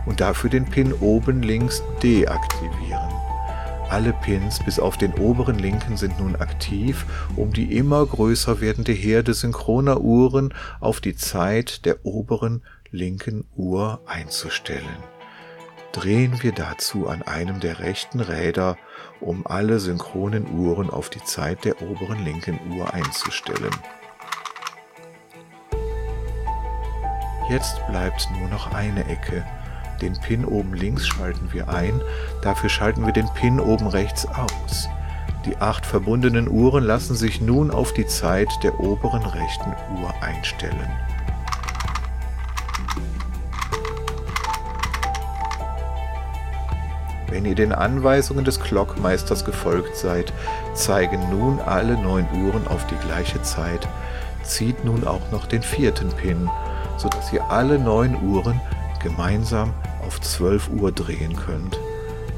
und 0.04 0.20
dafür 0.20 0.50
den 0.50 0.64
Pin 0.66 0.92
oben 0.94 1.42
links 1.42 1.82
deaktivieren. 2.02 3.07
Alle 3.90 4.12
Pins 4.12 4.62
bis 4.62 4.78
auf 4.78 4.98
den 4.98 5.14
oberen 5.14 5.58
linken 5.58 5.96
sind 5.96 6.20
nun 6.20 6.36
aktiv, 6.36 7.06
um 7.36 7.54
die 7.54 7.74
immer 7.76 8.04
größer 8.04 8.60
werdende 8.60 8.92
Herde 8.92 9.32
synchroner 9.32 10.02
Uhren 10.02 10.52
auf 10.80 11.00
die 11.00 11.16
Zeit 11.16 11.86
der 11.86 12.04
oberen 12.04 12.62
linken 12.90 13.46
Uhr 13.56 14.02
einzustellen. 14.06 15.02
Drehen 15.92 16.42
wir 16.42 16.52
dazu 16.52 17.08
an 17.08 17.22
einem 17.22 17.60
der 17.60 17.78
rechten 17.78 18.20
Räder, 18.20 18.76
um 19.20 19.46
alle 19.46 19.80
synchronen 19.80 20.46
Uhren 20.52 20.90
auf 20.90 21.08
die 21.08 21.24
Zeit 21.24 21.64
der 21.64 21.80
oberen 21.80 22.22
linken 22.24 22.60
Uhr 22.70 22.92
einzustellen. 22.92 23.74
Jetzt 27.48 27.80
bleibt 27.86 28.28
nur 28.38 28.48
noch 28.50 28.74
eine 28.74 29.06
Ecke. 29.06 29.46
Den 30.00 30.14
Pin 30.20 30.44
oben 30.44 30.74
links 30.74 31.06
schalten 31.06 31.52
wir 31.52 31.68
ein, 31.68 32.00
dafür 32.42 32.70
schalten 32.70 33.04
wir 33.04 33.12
den 33.12 33.28
Pin 33.34 33.58
oben 33.58 33.88
rechts 33.88 34.26
aus. 34.26 34.88
Die 35.44 35.56
acht 35.56 35.86
verbundenen 35.86 36.48
Uhren 36.48 36.84
lassen 36.84 37.16
sich 37.16 37.40
nun 37.40 37.70
auf 37.70 37.92
die 37.92 38.06
Zeit 38.06 38.48
der 38.62 38.78
oberen 38.78 39.22
rechten 39.22 39.72
Uhr 39.96 40.12
einstellen. 40.20 40.90
Wenn 47.30 47.44
ihr 47.44 47.54
den 47.54 47.72
Anweisungen 47.72 48.44
des 48.44 48.60
Glockmeisters 48.60 49.44
gefolgt 49.44 49.96
seid, 49.96 50.32
zeigen 50.74 51.28
nun 51.30 51.60
alle 51.60 51.96
neun 51.96 52.26
Uhren 52.32 52.66
auf 52.66 52.86
die 52.86 52.96
gleiche 52.96 53.42
Zeit. 53.42 53.86
Zieht 54.42 54.84
nun 54.84 55.06
auch 55.06 55.30
noch 55.30 55.46
den 55.46 55.62
vierten 55.62 56.08
Pin, 56.10 56.48
sodass 56.96 57.32
ihr 57.32 57.44
alle 57.50 57.78
neun 57.78 58.16
Uhren 58.22 58.60
gemeinsam 59.00 59.72
auf 60.06 60.20
12 60.20 60.70
Uhr 60.70 60.92
drehen 60.92 61.36
könnt. 61.36 61.78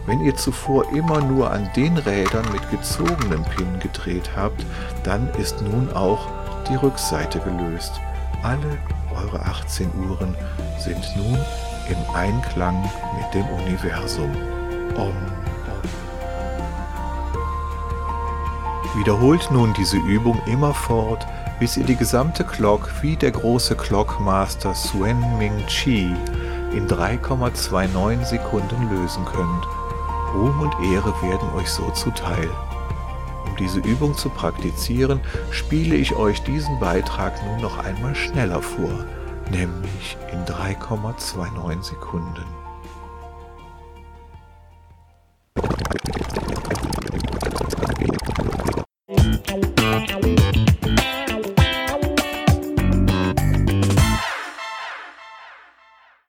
Wenn 0.07 0.25
ihr 0.25 0.35
zuvor 0.35 0.91
immer 0.93 1.21
nur 1.21 1.51
an 1.51 1.71
den 1.77 1.97
Rädern 1.97 2.45
mit 2.53 2.69
gezogenem 2.71 3.45
Pin 3.45 3.79
gedreht 3.81 4.31
habt, 4.35 4.65
dann 5.05 5.29
ist 5.35 5.61
nun 5.63 5.93
auch 5.93 6.27
die 6.69 6.75
Rückseite 6.75 7.39
gelöst. 7.41 7.93
Alle 8.43 8.79
eure 9.15 9.41
18 9.43 9.91
Uhren 10.09 10.35
sind 10.79 11.05
nun 11.17 11.39
im 11.89 12.15
Einklang 12.15 12.83
mit 13.17 13.35
dem 13.35 13.47
Universum. 13.49 14.31
Om. 14.97 15.15
Wiederholt 18.97 19.49
nun 19.53 19.73
diese 19.75 19.99
Übung 19.99 20.41
immerfort, 20.47 21.25
bis 21.61 21.77
ihr 21.77 21.85
die 21.85 21.95
gesamte 21.95 22.43
Glock 22.45 22.91
wie 23.03 23.17
der 23.17 23.31
große 23.31 23.77
Clockmaster 23.77 24.75
Suen 24.75 25.39
Ming 25.39 25.65
Chi 25.69 26.13
in 26.73 26.89
3,29 26.89 28.25
Sekunden 28.25 28.91
lösen 28.91 29.25
könnt. 29.25 29.67
Ruhm 30.35 30.61
und 30.61 30.75
Ehre 30.93 31.13
werden 31.23 31.51
euch 31.57 31.71
so 31.71 31.91
zuteil. 31.91 32.49
Um 33.47 33.57
diese 33.57 33.81
Übung 33.81 34.15
zu 34.15 34.29
praktizieren, 34.29 35.21
spiele 35.51 35.97
ich 35.97 36.15
euch 36.15 36.43
diesen 36.43 36.79
Beitrag 36.79 37.33
nun 37.47 37.61
noch 37.61 37.79
einmal 37.79 38.15
schneller 38.15 38.63
vor, 38.63 39.05
nämlich 39.51 40.17
in 40.33 40.45
3,29 40.45 41.83
Sekunden. 41.83 42.45